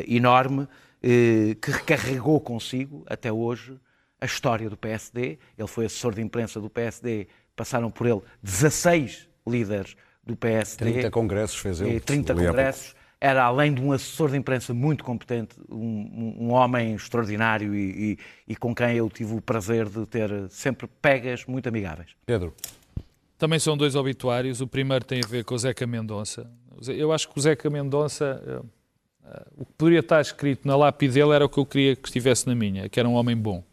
[0.08, 0.68] enorme,
[1.02, 3.78] que recarregou consigo, até hoje,
[4.22, 5.38] a história do PSD.
[5.58, 9.96] Ele foi assessor de imprensa do PSD, passaram por ele 16 líderes
[10.26, 10.92] do PSD.
[10.94, 11.96] 30 congressos fez ele.
[11.96, 12.58] E 30 ali há pouco.
[12.58, 12.96] congressos.
[13.26, 18.18] Era, além de um assessor de imprensa muito competente, um, um- homem extraordinário e, e-
[18.50, 22.10] e com quem eu tive o prazer de ter sempre pegas muito amigáveis.
[22.26, 22.54] Pedro.
[23.38, 24.60] Também são dois obituários.
[24.60, 26.52] O primeiro tem a ver com o Zeca Mendonça.
[26.86, 28.44] Eu acho que o Zeca Mendonça,
[29.26, 32.10] eh, o que poderia estar escrito na lápide dele era o que eu queria que
[32.10, 33.64] estivesse na minha, que era um homem bom.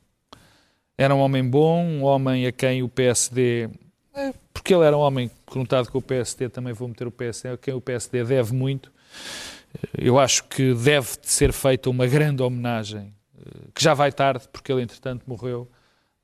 [0.97, 3.69] Era um homem bom, um homem a quem o PSD,
[4.15, 7.49] eh, porque ele era um homem conotado com o PSD, também vou meter o PSD,
[7.55, 8.93] a quem o PSD deve muito.
[9.97, 14.73] Eu acho que deve ser feita uma grande homenagem, eh, que já vai tarde, porque
[14.73, 15.71] ele entretanto morreu,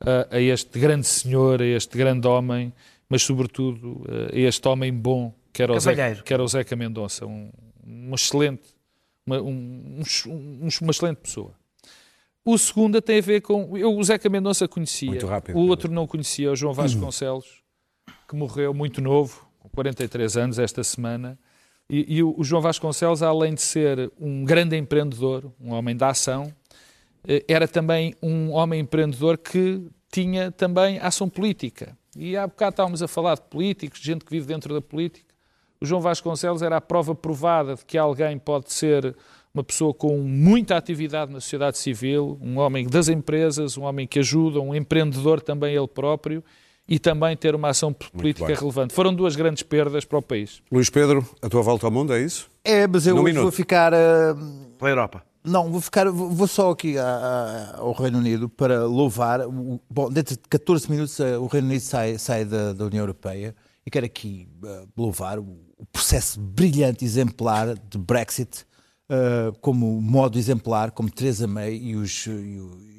[0.00, 2.72] a, a este grande senhor, a este grande homem,
[3.08, 6.24] mas sobretudo eh, a este homem bom que era o Zeca, Cavalheiro.
[6.24, 7.50] que era o Zeca Mendonça, um,
[7.86, 8.62] um excelente,
[9.24, 11.52] uma, um- um- um- uma excelente pessoa.
[12.44, 13.76] O segundo tem a ver com.
[13.76, 17.62] Eu o Zeca Mendonça conhecia, Muito rápido, o outro não conhecia, o João Vasconcelos,
[18.28, 21.38] que morreu muito novo, com 43 anos, esta semana.
[21.88, 26.08] E, e o, o João Vasconcelos, além de ser um grande empreendedor, um homem da
[26.08, 26.52] ação,
[27.26, 31.96] eh, era também um homem empreendedor que tinha também ação política.
[32.16, 35.34] E há bocado estávamos a falar de políticos, de gente que vive dentro da política.
[35.80, 39.14] O João Vasconcelos era a prova provada de que alguém pode ser
[39.52, 44.18] uma pessoa com muita atividade na sociedade civil, um homem das empresas, um homem que
[44.18, 46.42] ajuda, um empreendedor também ele próprio
[46.88, 48.94] e também ter uma ação política relevante.
[48.94, 50.62] Foram duas grandes perdas para o país.
[50.70, 52.48] Luís Pedro, a tua volta ao mundo é isso?
[52.64, 53.92] É, mas eu vou ficar.
[53.94, 54.34] ah,
[54.78, 55.22] Pela Europa.
[55.44, 59.40] Não, vou ficar, vou só aqui a- a- ao Reino Unido para louvar.
[59.46, 63.54] o- Bom, dentro de 14 minutos o Reino Unido sai, sai da, da União Europeia
[63.86, 65.44] e quero aqui eh, louvar o,
[65.78, 68.64] o processo brilhante, exemplar de Brexit
[69.08, 72.26] eh, como modo exemplar, como Theresa May e os.
[72.26, 72.95] e o-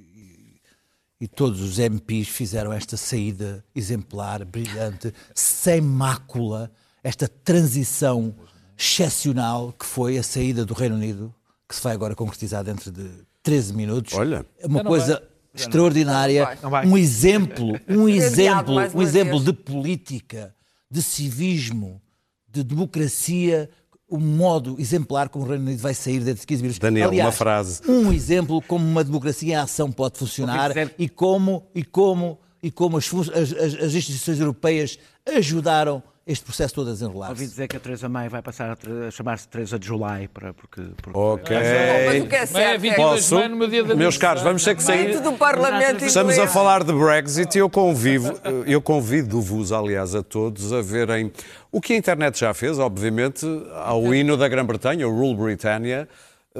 [1.20, 6.72] e todos os MPs fizeram esta saída exemplar, brilhante, sem mácula,
[7.04, 8.36] esta transição
[8.78, 11.34] excepcional que foi a saída do Reino Unido,
[11.68, 13.10] que se vai agora concretizar dentro de
[13.42, 14.14] 13 minutos.
[14.14, 14.46] Olha.
[14.60, 15.22] É uma coisa
[15.54, 16.86] extraordinária, Não vai.
[16.86, 20.54] um exemplo, um exemplo, um exemplo de política,
[20.90, 22.00] de civismo,
[22.48, 23.70] de democracia,
[24.10, 26.80] o modo exemplar como o Reino Unido vai sair dentro de 15 minutos.
[26.80, 27.82] Daniel, Aliás, uma frase.
[27.88, 32.72] um exemplo como uma democracia em ação pode funcionar dizer- e como e como e
[32.72, 34.98] como as- as- as instituições europeias
[35.36, 37.48] ajudaram este processo todo a Ouvi desenrolar-se.
[37.48, 41.18] dizer que a Teresa May vai passar a, chamar-se Teresa de July, para, porque, porque
[41.18, 41.58] Ok.
[42.06, 43.36] Mas o que é é certo 22 é Posso?
[43.36, 45.20] maio, no meu dia de Meus caros, vamos ter que sair.
[45.22, 50.74] do Parlamento Estamos a falar de Brexit e eu convivo, eu convido-vos, aliás, a todos
[50.74, 51.32] a verem
[51.72, 56.10] o que a internet já fez, obviamente, ao hino da Grã-Bretanha, o Rule Britannia,
[56.56, 56.60] eh,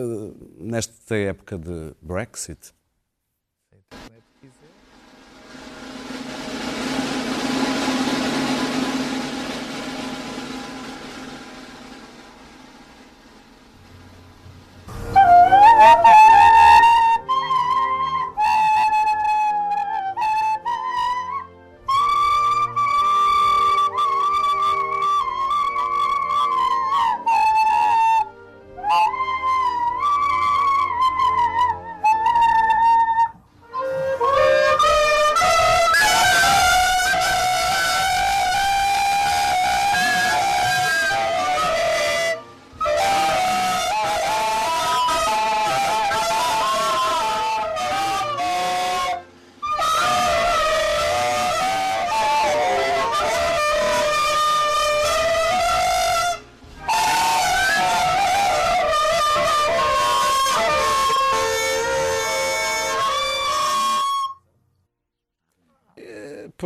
[0.60, 2.77] nesta época de Brexit.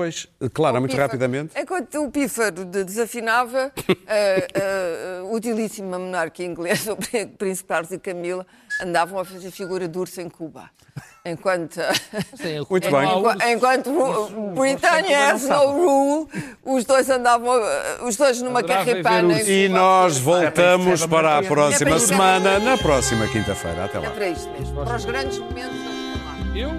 [0.01, 1.07] Pois, claro, muito Pífaro.
[1.07, 1.53] rapidamente.
[1.59, 3.71] Enquanto o Pífaro de- desafinava,
[4.07, 6.97] a, a, a utilíssima monarquia inglesa, o
[7.37, 8.45] Príncipe Carlos e Camila,
[8.81, 10.69] andavam a fazer figura de urso em Cuba.
[11.23, 11.77] Enquanto,
[12.69, 13.03] Muito bem.
[13.17, 16.27] enquanto, enquanto Ru- Britannia has no rule,
[16.65, 19.35] os dois andavam, uh, os dois numa carripana.
[19.35, 19.49] urso.
[19.51, 22.07] E nós voltamos para a próxima É para isso.
[22.07, 23.85] semana, na próxima quinta-feira.
[23.85, 24.07] Até lá.
[24.07, 24.83] É para isto mesmo.
[24.83, 25.77] Para os grandes momentos.
[26.55, 26.71] Eu